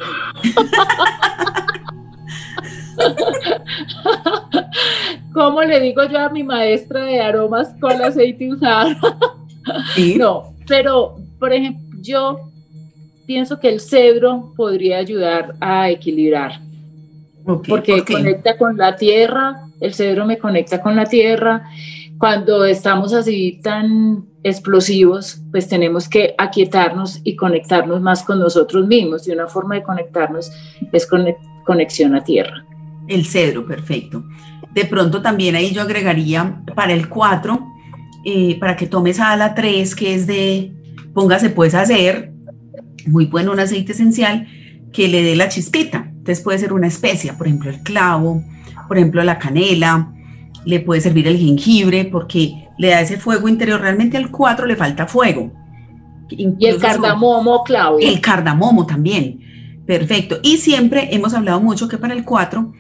¿Cómo 5.33 5.63
le 5.63 5.79
digo 5.79 6.03
yo 6.05 6.19
a 6.19 6.29
mi 6.29 6.43
maestra 6.43 7.05
de 7.05 7.19
aromas 7.19 7.73
con 7.81 7.99
aceite 8.01 8.51
usado? 8.51 8.95
¿Sí? 9.95 10.15
No, 10.15 10.53
pero 10.67 11.15
por 11.39 11.51
ejemplo, 11.51 11.83
yo 12.01 12.51
pienso 13.25 13.59
que 13.59 13.69
el 13.69 13.79
cedro 13.79 14.53
podría 14.55 14.97
ayudar 14.97 15.55
a 15.59 15.89
equilibrar. 15.89 16.59
porque 17.45 18.03
conecta 18.05 18.57
con 18.57 18.77
la 18.77 18.95
tierra, 18.95 19.67
el 19.79 19.93
cedro 19.93 20.25
me 20.25 20.37
conecta 20.37 20.81
con 20.81 20.95
la 20.95 21.05
tierra 21.05 21.67
cuando 22.23 22.63
estamos 22.63 23.11
así 23.11 23.59
tan 23.61 24.23
explosivos, 24.43 25.41
pues 25.51 25.67
tenemos 25.67 26.07
que 26.07 26.35
aquietarnos 26.37 27.19
y 27.25 27.35
conectarnos 27.35 28.01
más 28.01 28.23
con 28.23 28.39
nosotros 28.39 28.87
mismos. 28.87 29.27
Y 29.27 29.31
una 29.31 29.47
forma 29.47 29.75
de 29.75 29.83
conectarnos 29.83 30.49
es 30.93 31.05
con 31.05 31.25
conexión 31.65 32.15
a 32.15 32.23
tierra. 32.23 32.65
El 33.09 33.25
cedro, 33.25 33.67
perfecto. 33.67 34.23
De 34.73 34.85
pronto 34.85 35.21
también 35.21 35.57
ahí 35.57 35.73
yo 35.73 35.81
agregaría 35.81 36.63
para 36.73 36.93
el 36.93 37.09
4, 37.09 37.59
eh, 38.23 38.57
para 38.57 38.77
que 38.77 38.87
tomes 38.87 39.19
a 39.19 39.35
la 39.35 39.53
3, 39.53 39.93
que 39.93 40.15
es 40.15 40.25
de, 40.25 40.71
póngase 41.13 41.49
puedes 41.49 41.73
hacer, 41.73 42.31
muy 43.05 43.25
bueno, 43.25 43.51
un 43.51 43.59
aceite 43.59 43.91
esencial 43.91 44.47
que 44.93 45.09
le 45.09 45.23
dé 45.23 45.35
la 45.35 45.49
chispita. 45.49 46.05
Entonces 46.07 46.39
puede 46.39 46.57
ser 46.57 46.71
una 46.71 46.87
especia, 46.87 47.37
por 47.37 47.47
ejemplo 47.47 47.69
el 47.69 47.81
clavo, 47.83 48.41
por 48.87 48.97
ejemplo 48.97 49.21
la 49.25 49.39
canela, 49.39 50.13
le 50.65 50.79
puede 50.79 51.01
servir 51.01 51.27
el 51.27 51.37
jengibre 51.37 52.05
porque 52.05 52.67
le 52.77 52.89
da 52.89 53.01
ese 53.01 53.17
fuego 53.17 53.47
interior. 53.47 53.81
Realmente 53.81 54.17
al 54.17 54.31
4 54.31 54.65
le 54.65 54.75
falta 54.75 55.07
fuego. 55.07 55.51
y 56.29 56.65
el 56.65 56.79
cardamomo, 56.79 57.63
Claudia. 57.63 58.09
El 58.09 58.21
cardamomo 58.21 58.85
también. 58.85 59.39
Perfecto. 59.85 60.39
Y 60.41 60.57
siempre 60.57 61.09
hemos 61.11 61.33
hablado 61.33 61.59
mucho 61.59 61.87
que 61.87 61.97
para 61.97 62.13
el 62.13 62.23
4 62.23 62.71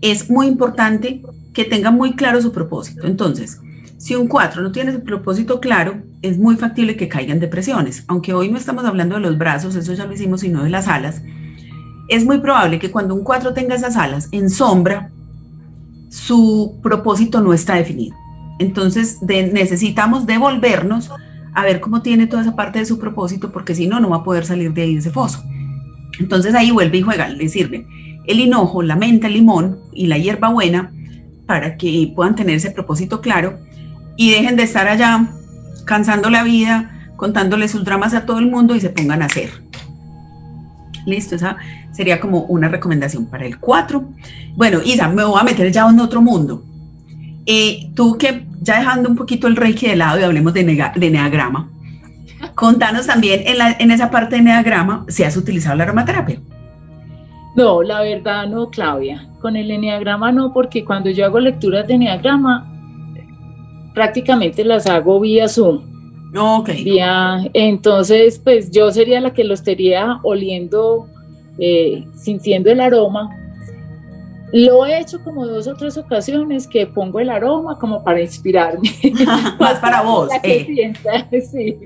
es 0.00 0.30
muy 0.30 0.46
importante 0.46 1.22
que 1.52 1.64
tenga 1.64 1.90
muy 1.90 2.14
claro 2.14 2.40
su 2.40 2.52
propósito. 2.52 3.06
Entonces, 3.06 3.60
si 3.98 4.14
un 4.14 4.28
4 4.28 4.62
no 4.62 4.72
tiene 4.72 4.92
su 4.92 5.02
propósito 5.02 5.60
claro, 5.60 6.02
es 6.22 6.38
muy 6.38 6.56
factible 6.56 6.96
que 6.96 7.08
caigan 7.08 7.40
depresiones. 7.40 8.04
Aunque 8.08 8.32
hoy 8.32 8.50
no 8.50 8.56
estamos 8.56 8.84
hablando 8.84 9.16
de 9.16 9.20
los 9.20 9.36
brazos, 9.36 9.74
eso 9.76 9.92
ya 9.92 10.06
lo 10.06 10.14
hicimos, 10.14 10.40
sino 10.40 10.64
de 10.64 10.70
las 10.70 10.88
alas. 10.88 11.22
Es 12.08 12.24
muy 12.24 12.38
probable 12.38 12.78
que 12.78 12.90
cuando 12.90 13.14
un 13.14 13.22
4 13.22 13.52
tenga 13.52 13.74
esas 13.74 13.96
alas 13.96 14.28
en 14.32 14.48
sombra, 14.48 15.10
su 16.10 16.78
propósito 16.82 17.40
no 17.40 17.54
está 17.54 17.76
definido. 17.76 18.14
Entonces 18.58 19.22
necesitamos 19.22 20.26
devolvernos 20.26 21.10
a 21.54 21.64
ver 21.64 21.80
cómo 21.80 22.02
tiene 22.02 22.26
toda 22.26 22.42
esa 22.42 22.54
parte 22.54 22.78
de 22.78 22.84
su 22.84 22.98
propósito, 22.98 23.50
porque 23.50 23.74
si 23.74 23.86
no, 23.86 24.00
no 24.00 24.10
va 24.10 24.18
a 24.18 24.24
poder 24.24 24.44
salir 24.44 24.74
de 24.74 24.82
ahí 24.82 24.96
ese 24.96 25.10
foso. 25.10 25.42
Entonces 26.18 26.54
ahí 26.54 26.70
vuelve 26.70 26.98
y 26.98 27.02
juega, 27.02 27.28
le 27.28 27.48
sirve 27.48 27.86
el 28.26 28.40
hinojo, 28.40 28.82
la 28.82 28.96
menta, 28.96 29.26
el 29.26 29.34
limón 29.34 29.80
y 29.92 30.06
la 30.06 30.18
hierbabuena 30.18 30.92
para 31.46 31.76
que 31.76 32.12
puedan 32.14 32.36
tener 32.36 32.56
ese 32.56 32.70
propósito 32.70 33.20
claro 33.20 33.58
y 34.16 34.30
dejen 34.30 34.56
de 34.56 34.62
estar 34.62 34.86
allá 34.86 35.32
cansando 35.84 36.30
la 36.30 36.44
vida, 36.44 37.10
contándole 37.16 37.66
sus 37.68 37.84
dramas 37.84 38.14
a 38.14 38.26
todo 38.26 38.38
el 38.38 38.50
mundo 38.50 38.76
y 38.76 38.80
se 38.80 38.90
pongan 38.90 39.22
a 39.22 39.26
hacer. 39.26 39.50
Listo, 41.06 41.34
esa 41.34 41.56
sería 42.00 42.18
como 42.18 42.44
una 42.44 42.66
recomendación 42.66 43.26
para 43.26 43.44
el 43.44 43.58
4. 43.58 44.02
Bueno, 44.56 44.78
Isa, 44.82 45.06
me 45.08 45.22
voy 45.22 45.38
a 45.38 45.44
meter 45.44 45.70
ya 45.70 45.86
en 45.86 46.00
otro 46.00 46.22
mundo. 46.22 46.62
Eh, 47.44 47.90
tú 47.94 48.16
que 48.16 48.46
ya 48.62 48.78
dejando 48.78 49.10
un 49.10 49.16
poquito 49.16 49.46
el 49.46 49.54
reiki 49.54 49.86
de 49.86 49.96
lado 49.96 50.18
y 50.18 50.22
hablemos 50.22 50.54
de, 50.54 50.64
de 50.64 51.10
neagrama, 51.10 51.68
contanos 52.54 53.06
también 53.06 53.42
en, 53.44 53.58
en 53.78 53.90
esa 53.90 54.10
parte 54.10 54.36
de 54.36 54.42
neagrama 54.42 55.04
si 55.08 55.24
has 55.24 55.36
utilizado 55.36 55.76
la 55.76 55.84
aromaterapia. 55.84 56.40
No, 57.54 57.82
la 57.82 58.00
verdad 58.00 58.48
no, 58.48 58.70
Claudia. 58.70 59.28
Con 59.42 59.56
el 59.56 59.70
eneagrama 59.70 60.32
no, 60.32 60.54
porque 60.54 60.86
cuando 60.86 61.10
yo 61.10 61.26
hago 61.26 61.38
lecturas 61.38 61.86
de 61.86 61.94
eneagrama, 61.96 62.66
prácticamente 63.92 64.64
las 64.64 64.86
hago 64.86 65.20
vía 65.20 65.48
Zoom. 65.48 65.82
Ok. 66.34 66.70
Vía, 66.82 67.46
entonces, 67.52 68.40
pues 68.42 68.70
yo 68.70 68.90
sería 68.90 69.20
la 69.20 69.34
que 69.34 69.44
lo 69.44 69.52
estaría 69.52 70.18
oliendo, 70.22 71.09
eh, 71.60 72.06
sintiendo 72.16 72.70
el 72.70 72.80
aroma, 72.80 73.36
lo 74.52 74.84
he 74.84 75.00
hecho 75.00 75.22
como 75.22 75.46
dos 75.46 75.66
o 75.68 75.74
tres 75.74 75.96
ocasiones 75.96 76.66
que 76.66 76.86
pongo 76.86 77.20
el 77.20 77.30
aroma 77.30 77.78
como 77.78 78.02
para 78.02 78.20
inspirarme. 78.20 78.90
más 79.60 79.78
para 79.78 80.02
vos. 80.02 80.28
La, 80.28 80.40
eh. 80.42 80.92
sí, 81.50 81.78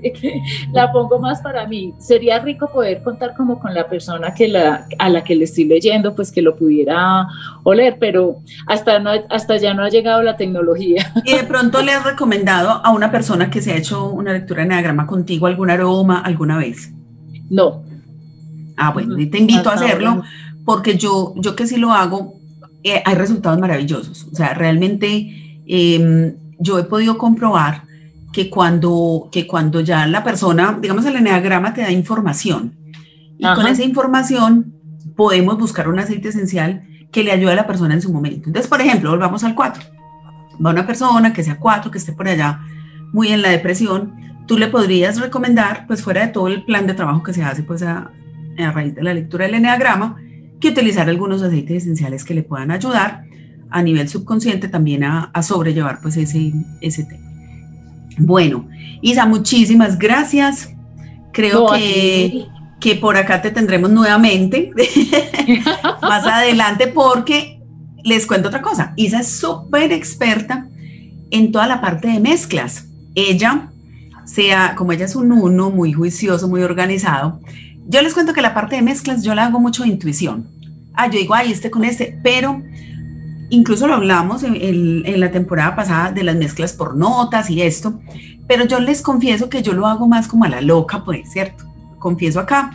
la 0.73 0.91
pongo 0.91 1.19
más 1.19 1.41
para 1.41 1.67
mí. 1.67 1.93
Sería 1.99 2.39
rico 2.39 2.67
poder 2.71 3.03
contar 3.03 3.35
como 3.35 3.59
con 3.59 3.73
la 3.73 3.87
persona 3.87 4.33
que 4.33 4.47
la, 4.47 4.87
a 4.97 5.09
la 5.09 5.23
que 5.23 5.35
le 5.35 5.43
estoy 5.43 5.65
leyendo, 5.65 6.15
pues 6.15 6.31
que 6.31 6.41
lo 6.41 6.55
pudiera 6.55 7.27
oler, 7.63 7.97
pero 7.99 8.41
hasta, 8.67 8.99
no, 8.99 9.11
hasta 9.29 9.57
ya 9.57 9.73
no 9.73 9.83
ha 9.83 9.89
llegado 9.89 10.23
la 10.23 10.35
tecnología. 10.35 11.13
¿Y 11.23 11.33
de 11.33 11.43
pronto 11.43 11.81
le 11.81 11.91
has 11.91 12.03
recomendado 12.03 12.81
a 12.83 12.91
una 12.91 13.11
persona 13.11 13.49
que 13.49 13.61
se 13.61 13.73
ha 13.73 13.77
hecho 13.77 14.09
una 14.09 14.33
lectura 14.33 14.63
de 14.63 14.69
neagrama 14.69 15.05
contigo 15.05 15.45
algún 15.45 15.69
aroma 15.69 16.21
alguna 16.21 16.57
vez? 16.57 16.91
No. 17.49 17.83
Ah, 18.77 18.91
bueno, 18.91 19.17
y 19.17 19.27
te 19.27 19.37
invito 19.37 19.69
a 19.69 19.73
hacerlo 19.73 20.23
porque 20.65 20.97
yo, 20.97 21.33
yo 21.37 21.55
que 21.55 21.67
sí 21.67 21.77
lo 21.77 21.93
hago, 21.93 22.39
eh, 22.83 23.01
hay 23.05 23.15
resultados 23.15 23.59
maravillosos. 23.59 24.27
O 24.31 24.35
sea, 24.35 24.53
realmente 24.53 25.61
em, 25.67 26.35
yo 26.59 26.79
he 26.79 26.83
podido 26.83 27.17
comprobar 27.17 27.83
que 28.33 28.49
cuando, 28.49 29.29
que 29.31 29.47
cuando 29.47 29.79
ya 29.79 30.05
la 30.07 30.23
persona, 30.23 30.77
digamos, 30.81 31.05
el 31.05 31.15
eneagrama 31.15 31.73
te 31.73 31.81
da 31.81 31.91
información 31.91 32.73
y 33.37 33.45
con 33.53 33.67
esa 33.67 33.83
información 33.83 34.73
podemos 35.15 35.57
buscar 35.57 35.87
un 35.87 35.99
aceite 35.99 36.29
esencial 36.29 36.83
que 37.11 37.23
le 37.23 37.31
ayude 37.31 37.51
a 37.51 37.55
la 37.55 37.67
persona 37.67 37.93
en 37.93 38.01
su 38.01 38.11
momento. 38.11 38.47
Entonces, 38.49 38.67
por 38.67 38.81
ejemplo, 38.81 39.11
volvamos 39.11 39.43
al 39.43 39.55
4. 39.55 39.83
Va 40.65 40.71
una 40.71 40.85
persona 40.85 41.31
que 41.31 41.43
sea 41.43 41.57
4, 41.59 41.91
que 41.91 41.97
esté 41.97 42.13
por 42.13 42.27
allá 42.27 42.59
muy 43.13 43.29
en 43.29 43.41
la 43.41 43.49
depresión, 43.49 44.13
tú 44.47 44.57
le 44.57 44.67
podrías 44.67 45.19
recomendar, 45.19 45.85
pues 45.87 46.01
fuera 46.01 46.21
de 46.21 46.27
todo 46.27 46.47
el 46.47 46.65
plan 46.65 46.87
de 46.87 46.93
trabajo 46.93 47.23
que 47.23 47.33
se 47.33 47.43
hace 47.43 47.63
pues 47.63 47.83
a, 47.83 48.11
a 48.57 48.71
raíz 48.71 48.95
de 48.95 49.03
la 49.03 49.13
lectura 49.13 49.45
del 49.45 49.55
eneagrama, 49.55 50.17
que 50.59 50.69
utilizar 50.69 51.09
algunos 51.09 51.41
aceites 51.41 51.83
esenciales 51.83 52.23
que 52.23 52.33
le 52.33 52.43
puedan 52.43 52.71
ayudar 52.71 53.25
a 53.69 53.81
nivel 53.81 54.07
subconsciente 54.07 54.67
también 54.67 55.03
a, 55.03 55.31
sobrellevar 55.41 55.99
pues 56.01 56.17
ese, 56.17 56.53
ese 56.81 57.03
tema. 57.03 57.25
Bueno, 58.17 58.67
Isa, 59.01 59.25
muchísimas 59.25 59.99
gracias. 59.99 60.73
Creo 61.33 61.67
que, 61.73 62.45
que 62.79 62.95
por 62.95 63.17
acá 63.17 63.41
te 63.41 63.51
tendremos 63.51 63.91
nuevamente 63.91 64.71
más 66.01 66.25
adelante 66.25 66.87
porque 66.87 67.59
les 68.03 68.25
cuento 68.25 68.47
otra 68.47 68.61
cosa. 68.61 68.93
Isa 68.95 69.19
es 69.19 69.27
súper 69.27 69.91
experta 69.91 70.69
en 71.31 71.51
toda 71.51 71.67
la 71.67 71.81
parte 71.81 72.07
de 72.07 72.19
mezclas. 72.19 72.87
Ella, 73.15 73.69
sea, 74.25 74.75
como 74.75 74.91
ella 74.91 75.05
es 75.05 75.15
un 75.15 75.31
uno 75.31 75.71
muy 75.71 75.91
juicioso, 75.91 76.47
muy 76.47 76.61
organizado, 76.61 77.39
yo 77.87 78.01
les 78.01 78.13
cuento 78.13 78.33
que 78.33 78.41
la 78.41 78.53
parte 78.53 78.75
de 78.75 78.81
mezclas 78.81 79.23
yo 79.23 79.35
la 79.35 79.45
hago 79.45 79.59
mucho 79.59 79.83
de 79.83 79.89
intuición. 79.89 80.47
Ah, 80.93 81.07
yo 81.07 81.19
digo, 81.19 81.35
ay, 81.35 81.51
este 81.51 81.69
con 81.69 81.83
este, 81.83 82.19
pero 82.23 82.63
incluso 83.49 83.87
lo 83.87 83.93
hablamos 83.93 84.43
en, 84.43 85.19
la 85.19 85.31
temporada 85.31 85.75
pasada 85.75 86.11
de 86.11 86.23
las 86.23 86.35
mezclas 86.35 86.73
por 86.73 86.95
notas 86.95 87.49
y 87.49 87.61
esto, 87.61 87.99
pero 88.47 88.65
yo 88.65 88.79
les 88.79 89.01
confieso 89.01 89.49
que 89.49 89.61
yo 89.61 89.73
lo 89.73 89.87
hago 89.87 90.07
más 90.07 90.27
como 90.27 90.45
a 90.45 90.49
la 90.49 90.61
loca, 90.61 91.03
pues, 91.03 91.31
¿cierto? 91.31 91.65
Confieso 91.99 92.39
acá. 92.39 92.71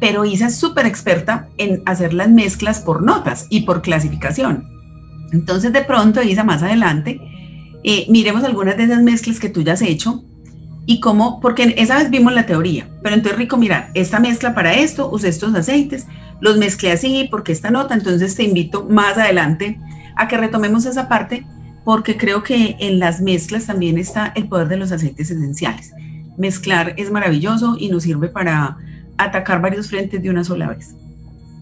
Pero 0.00 0.24
Isa 0.24 0.46
es 0.46 0.56
súper 0.56 0.86
experta 0.86 1.48
en 1.56 1.82
hacer 1.86 2.12
las 2.12 2.28
mezclas 2.28 2.80
por 2.80 3.02
notas 3.02 3.46
y 3.48 3.62
por 3.62 3.80
clasificación. 3.80 4.68
Entonces, 5.32 5.72
de 5.72 5.82
pronto, 5.82 6.22
Isa, 6.22 6.44
más 6.44 6.62
adelante, 6.62 7.20
eh, 7.82 8.06
miremos 8.08 8.44
algunas 8.44 8.76
de 8.76 8.84
esas 8.84 9.02
mezclas 9.02 9.38
que 9.38 9.48
tú 9.48 9.62
ya 9.62 9.74
has 9.74 9.82
hecho 9.82 10.24
y 10.86 11.00
cómo, 11.00 11.40
porque 11.40 11.74
esa 11.78 11.98
vez 11.98 12.10
vimos 12.10 12.32
la 12.32 12.46
teoría, 12.46 12.88
pero 13.02 13.14
entonces 13.14 13.38
rico, 13.38 13.56
mira, 13.56 13.90
esta 13.94 14.20
mezcla 14.20 14.54
para 14.54 14.74
esto, 14.74 15.10
usé 15.10 15.28
estos 15.28 15.54
aceites, 15.54 16.06
los 16.40 16.58
mezclé 16.58 16.92
así 16.92 17.26
porque 17.30 17.52
esta 17.52 17.70
nota, 17.70 17.94
entonces 17.94 18.34
te 18.34 18.42
invito 18.42 18.86
más 18.88 19.16
adelante 19.16 19.78
a 20.16 20.28
que 20.28 20.36
retomemos 20.36 20.84
esa 20.84 21.08
parte 21.08 21.46
porque 21.84 22.16
creo 22.16 22.42
que 22.42 22.76
en 22.80 22.98
las 22.98 23.20
mezclas 23.20 23.66
también 23.66 23.98
está 23.98 24.32
el 24.34 24.48
poder 24.48 24.68
de 24.68 24.76
los 24.76 24.92
aceites 24.92 25.30
esenciales. 25.30 25.92
Mezclar 26.36 26.94
es 26.96 27.10
maravilloso 27.10 27.76
y 27.78 27.88
nos 27.88 28.02
sirve 28.02 28.28
para 28.28 28.78
atacar 29.16 29.60
varios 29.60 29.88
frentes 29.88 30.22
de 30.22 30.30
una 30.30 30.44
sola 30.44 30.68
vez. 30.68 30.94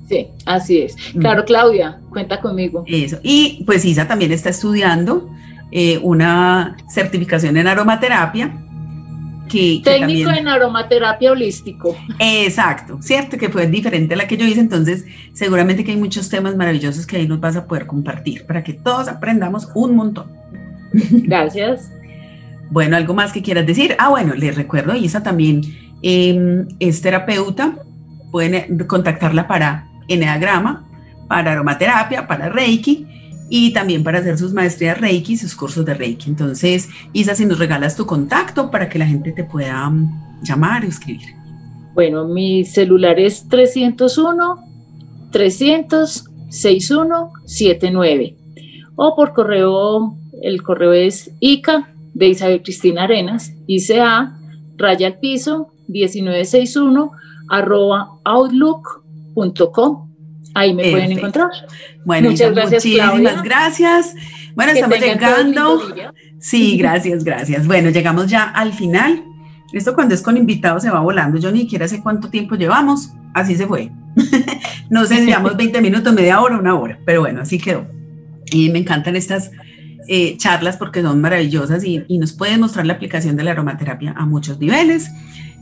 Sí, 0.08 0.28
así 0.46 0.78
es. 0.80 0.96
Mm. 1.14 1.20
Claro, 1.20 1.44
Claudia, 1.44 2.00
cuenta 2.10 2.40
conmigo. 2.40 2.84
Eso. 2.86 3.18
Y 3.22 3.62
pues 3.66 3.84
Isa 3.84 4.06
también 4.06 4.32
está 4.32 4.50
estudiando 4.50 5.30
eh, 5.70 5.98
una 6.02 6.76
certificación 6.88 7.56
en 7.56 7.66
aromaterapia 7.66 8.62
Técnico 9.84 10.30
en 10.30 10.48
aromaterapia 10.48 11.32
holístico. 11.32 11.96
Exacto, 12.18 12.98
cierto, 13.00 13.36
que 13.36 13.48
fue 13.48 13.66
diferente 13.66 14.14
a 14.14 14.16
la 14.16 14.26
que 14.26 14.36
yo 14.36 14.46
hice, 14.46 14.60
entonces 14.60 15.04
seguramente 15.32 15.84
que 15.84 15.92
hay 15.92 15.96
muchos 15.96 16.28
temas 16.28 16.56
maravillosos 16.56 17.06
que 17.06 17.16
ahí 17.16 17.28
nos 17.28 17.40
vas 17.40 17.56
a 17.56 17.66
poder 17.66 17.86
compartir 17.86 18.46
para 18.46 18.64
que 18.64 18.72
todos 18.72 19.08
aprendamos 19.08 19.68
un 19.74 19.94
montón. 19.96 20.30
Gracias. 20.92 21.90
bueno, 22.70 22.96
¿algo 22.96 23.14
más 23.14 23.32
que 23.32 23.42
quieras 23.42 23.66
decir? 23.66 23.94
Ah, 23.98 24.08
bueno, 24.08 24.34
les 24.34 24.56
recuerdo, 24.56 24.94
Isa 24.94 25.22
también 25.22 25.62
em, 26.02 26.66
es 26.80 27.02
terapeuta, 27.02 27.76
pueden 28.30 28.78
contactarla 28.86 29.46
para 29.46 29.86
eneagrama, 30.08 30.88
para 31.28 31.52
aromaterapia, 31.52 32.26
para 32.26 32.48
Reiki 32.48 33.11
y 33.54 33.74
también 33.74 34.02
para 34.02 34.20
hacer 34.20 34.38
sus 34.38 34.54
maestrías 34.54 34.98
Reiki, 34.98 35.36
sus 35.36 35.54
cursos 35.54 35.84
de 35.84 35.92
Reiki. 35.92 36.30
Entonces, 36.30 36.88
Isa, 37.12 37.34
si 37.34 37.44
nos 37.44 37.58
regalas 37.58 37.94
tu 37.96 38.06
contacto 38.06 38.70
para 38.70 38.88
que 38.88 38.98
la 38.98 39.06
gente 39.06 39.30
te 39.30 39.44
pueda 39.44 39.90
mm, 39.90 40.40
llamar 40.42 40.86
o 40.86 40.88
escribir. 40.88 41.34
Bueno, 41.92 42.26
mi 42.26 42.64
celular 42.64 43.20
es 43.20 43.46
301 43.50 44.56
300 45.30 46.24
6179 46.48 48.36
o 48.96 49.14
por 49.14 49.34
correo, 49.34 50.16
el 50.40 50.62
correo 50.62 50.94
es 50.94 51.30
ICA 51.40 51.92
de 52.14 52.28
Isabel 52.28 52.62
Cristina 52.62 53.02
Arenas, 53.04 53.52
ICA, 53.66 54.34
raya 54.78 55.08
al 55.08 55.18
piso, 55.18 55.68
1961, 55.88 57.10
arroba 57.50 58.18
outlook.com. 58.24 60.11
Ahí 60.54 60.74
me 60.74 60.90
pueden 60.90 61.12
encontrar. 61.12 61.48
Bueno, 62.04 62.30
Muchas 62.30 62.52
gracias, 62.52 62.84
muchísimas 62.84 63.42
gracias. 63.42 64.14
Bueno, 64.54 64.72
estamos 64.72 65.00
llegando. 65.00 65.82
Sí, 66.38 66.76
gracias, 66.76 67.24
gracias. 67.24 67.66
Bueno, 67.66 67.90
llegamos 67.90 68.26
ya 68.26 68.44
al 68.44 68.72
final. 68.72 69.24
Esto 69.72 69.94
cuando 69.94 70.14
es 70.14 70.20
con 70.22 70.36
invitados 70.36 70.82
se 70.82 70.90
va 70.90 71.00
volando. 71.00 71.38
Yo 71.38 71.50
ni 71.50 71.60
siquiera 71.60 71.88
sé 71.88 72.02
cuánto 72.02 72.28
tiempo 72.28 72.56
llevamos. 72.56 73.12
Así 73.32 73.56
se 73.56 73.66
fue. 73.66 73.90
no 74.90 75.06
sé 75.06 75.16
si 75.16 75.26
llevamos 75.26 75.56
20 75.56 75.80
minutos, 75.82 76.12
media 76.12 76.40
hora, 76.40 76.58
una 76.58 76.74
hora. 76.74 76.98
Pero 77.06 77.20
bueno, 77.20 77.40
así 77.40 77.58
quedó. 77.58 77.86
Y 78.50 78.68
me 78.70 78.80
encantan 78.80 79.16
estas 79.16 79.50
eh, 80.08 80.36
charlas 80.36 80.76
porque 80.76 81.00
son 81.00 81.20
maravillosas 81.20 81.84
y, 81.84 82.04
y 82.08 82.18
nos 82.18 82.32
pueden 82.32 82.60
mostrar 82.60 82.84
la 82.84 82.94
aplicación 82.94 83.36
de 83.36 83.44
la 83.44 83.52
aromaterapia 83.52 84.12
a 84.16 84.26
muchos 84.26 84.58
niveles. 84.58 85.10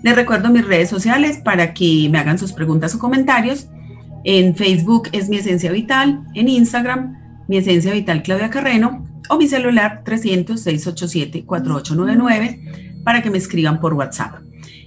Les 0.03 0.17
recuerdo 0.17 0.49
mis 0.49 0.67
redes 0.67 0.89
sociales 0.89 1.39
para 1.45 1.75
que 1.75 2.09
me 2.11 2.19
hagan 2.19 2.39
sus 2.39 2.53
preguntas 2.53 2.95
o 2.95 2.99
comentarios. 2.99 3.69
En 4.25 4.55
Facebook 4.55 5.09
es 5.13 5.29
Mi 5.29 5.39
Esencia 5.39 5.73
Vital, 5.73 6.23
en 6.35 6.49
Instagram 6.49 7.17
Mi 7.49 7.57
Esencia 7.57 7.93
Vital 7.93 8.23
Claudia 8.23 8.51
Carreno 8.51 9.05
o 9.29 9.37
mi 9.39 9.49
celular 9.49 10.05
300-687-4899 10.05 13.03
para 13.05 13.23
que 13.23 13.31
me 13.31 13.39
escriban 13.39 13.81
por 13.81 13.95
WhatsApp. 13.95 14.43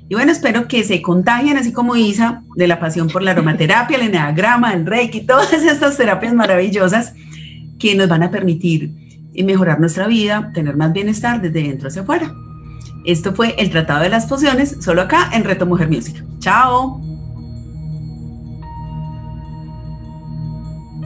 Y 0.10 0.16
bueno, 0.16 0.32
espero 0.32 0.68
que 0.68 0.84
se 0.84 1.02
contagien, 1.02 1.58
así 1.58 1.72
como 1.72 1.96
Isa, 1.96 2.44
de 2.56 2.68
la 2.68 2.80
pasión 2.80 3.08
por 3.08 3.24
la 3.24 3.32
aromaterapia, 3.32 3.98
el 3.98 4.04
eneagrama, 4.04 4.74
el 4.74 4.86
reiki, 4.86 5.22
todas 5.22 5.52
estas 5.54 5.98
terapias 5.98 6.34
maravillosas 6.34 7.14
que 7.80 7.96
nos 7.96 8.10
van 8.10 8.22
a 8.24 8.30
permitir 8.30 8.92
mejorar 9.44 9.80
nuestra 9.80 10.06
vida, 10.08 10.52
tener 10.54 10.78
más 10.78 10.94
bienestar 10.94 11.42
desde 11.42 11.64
dentro 11.64 11.88
hacia 11.88 12.04
afuera. 12.04 12.32
Esto 13.06 13.34
fue 13.34 13.56
el 13.58 13.72
Tratado 13.72 14.04
de 14.04 14.10
las 14.10 14.28
Pociones, 14.28 14.78
solo 14.82 15.02
acá 15.02 15.32
en 15.34 15.44
Reto 15.44 15.66
Mujer 15.66 15.90
Music. 15.90 16.24
¡Chao! 16.40 17.13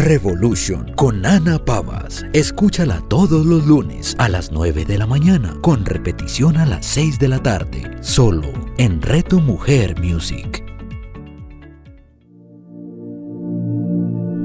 Revolution 0.00 0.92
con 0.96 1.26
Ana 1.26 1.58
Pavas. 1.58 2.24
Escúchala 2.32 3.02
todos 3.08 3.44
los 3.44 3.66
lunes 3.66 4.16
a 4.18 4.30
las 4.30 4.50
9 4.50 4.86
de 4.86 4.96
la 4.96 5.06
mañana, 5.06 5.54
con 5.60 5.84
repetición 5.84 6.56
a 6.56 6.64
las 6.64 6.86
6 6.86 7.18
de 7.18 7.28
la 7.28 7.38
tarde, 7.38 7.82
solo 8.00 8.48
en 8.78 9.02
Reto 9.02 9.40
Mujer 9.40 10.00
Music. 10.02 10.64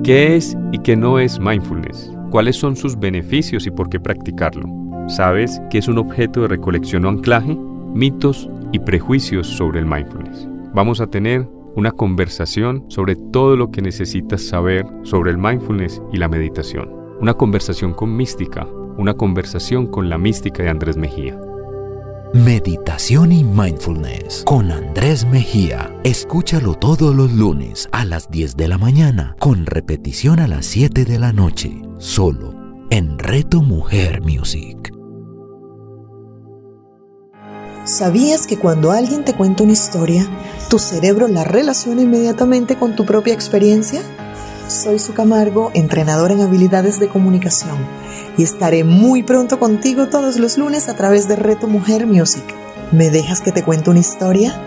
¿Qué 0.04 0.36
es 0.36 0.58
y 0.74 0.80
qué 0.80 0.98
no 0.98 1.20
es 1.20 1.40
mindfulness? 1.40 2.12
¿Cuáles 2.32 2.58
son 2.58 2.76
sus 2.76 3.00
beneficios 3.00 3.66
y 3.66 3.72
por 3.72 3.88
qué 3.88 3.98
practicarlo? 3.98 4.68
¿Sabes 5.08 5.62
qué 5.70 5.78
es 5.78 5.88
un 5.88 6.00
objeto 6.00 6.42
de 6.42 6.50
recolección 6.50 7.06
o 7.06 7.10
anclaje? 7.10 7.58
Mitos 7.94 8.50
y 8.74 8.80
prejuicios 8.80 9.48
sobre 9.48 9.80
el 9.80 9.86
mindfulness. 9.86 10.50
Vamos 10.74 11.00
a 11.00 11.08
tener 11.08 11.48
una 11.76 11.92
conversación 11.92 12.86
sobre 12.88 13.16
todo 13.16 13.56
lo 13.56 13.72
que 13.72 13.82
necesitas 13.82 14.42
saber 14.42 14.86
sobre 15.04 15.32
el 15.32 15.38
mindfulness 15.38 16.02
y 16.12 16.18
la 16.18 16.28
meditación. 16.28 16.90
Una 17.20 17.34
conversación 17.34 17.94
con 17.94 18.16
mística, 18.16 18.68
una 18.98 19.14
conversación 19.14 19.88
con 19.88 20.10
la 20.10 20.18
mística 20.18 20.64
de 20.64 20.70
Andrés 20.70 20.98
Mejía. 20.98 21.40
Meditación 22.34 23.32
y 23.32 23.44
Mindfulness 23.44 24.44
con 24.46 24.72
Andrés 24.72 25.26
Mejía. 25.26 25.96
Escúchalo 26.04 26.74
todos 26.74 27.16
los 27.16 27.32
lunes 27.32 27.88
a 27.92 28.04
las 28.04 28.30
10 28.30 28.58
de 28.58 28.68
la 28.68 28.78
mañana, 28.78 29.36
con 29.40 29.66
repetición 29.66 30.40
a 30.40 30.48
las 30.48 30.66
7 30.66 31.06
de 31.06 31.20
la 31.20 31.32
noche, 31.32 31.82
solo 31.98 32.54
en 32.90 33.18
Reto 33.20 33.62
Mujer 33.62 34.22
Music. 34.22 34.95
¿Sabías 37.86 38.48
que 38.48 38.58
cuando 38.58 38.92
alguien 38.92 39.24
te 39.24 39.36
cuenta 39.36 39.62
una 39.62 39.74
historia, 39.74 40.28
tu 40.72 40.80
cerebro 40.80 41.28
la 41.28 41.44
relaciona 41.44 42.02
inmediatamente 42.02 42.78
con 42.78 42.96
tu 42.96 43.06
propia 43.06 43.36
experiencia? 43.36 44.02
Soy 44.68 44.98
Su 44.98 45.14
Camargo, 45.14 45.70
entrenador 45.76 46.32
en 46.32 46.42
habilidades 46.42 47.00
de 47.00 47.08
comunicación 47.08 47.78
y 48.40 48.44
estaré 48.44 48.84
muy 48.84 49.22
pronto 49.22 49.60
contigo 49.60 50.08
todos 50.08 50.40
los 50.40 50.58
lunes 50.58 50.90
a 50.90 50.96
través 50.96 51.28
de 51.28 51.36
Reto 51.36 51.68
Mujer 51.68 52.08
Music. 52.08 52.44
¿Me 52.92 53.12
dejas 53.12 53.40
que 53.40 53.52
te 53.52 53.64
cuente 53.64 53.92
una 53.92 54.00
historia? 54.00 54.60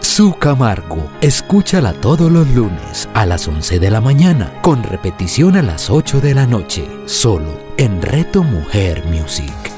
Su 0.00 0.34
Camargo, 0.34 1.08
escúchala 1.20 1.92
todos 1.92 2.28
los 2.28 2.48
lunes 2.48 3.08
a 3.14 3.24
las 3.24 3.46
11 3.46 3.78
de 3.78 3.90
la 3.92 4.00
mañana, 4.00 4.52
con 4.62 4.82
repetición 4.82 5.54
a 5.54 5.62
las 5.62 5.90
8 5.90 6.20
de 6.20 6.34
la 6.34 6.46
noche, 6.48 6.88
solo 7.06 7.52
en 7.76 8.02
Reto 8.02 8.42
Mujer 8.42 9.04
Music. 9.06 9.77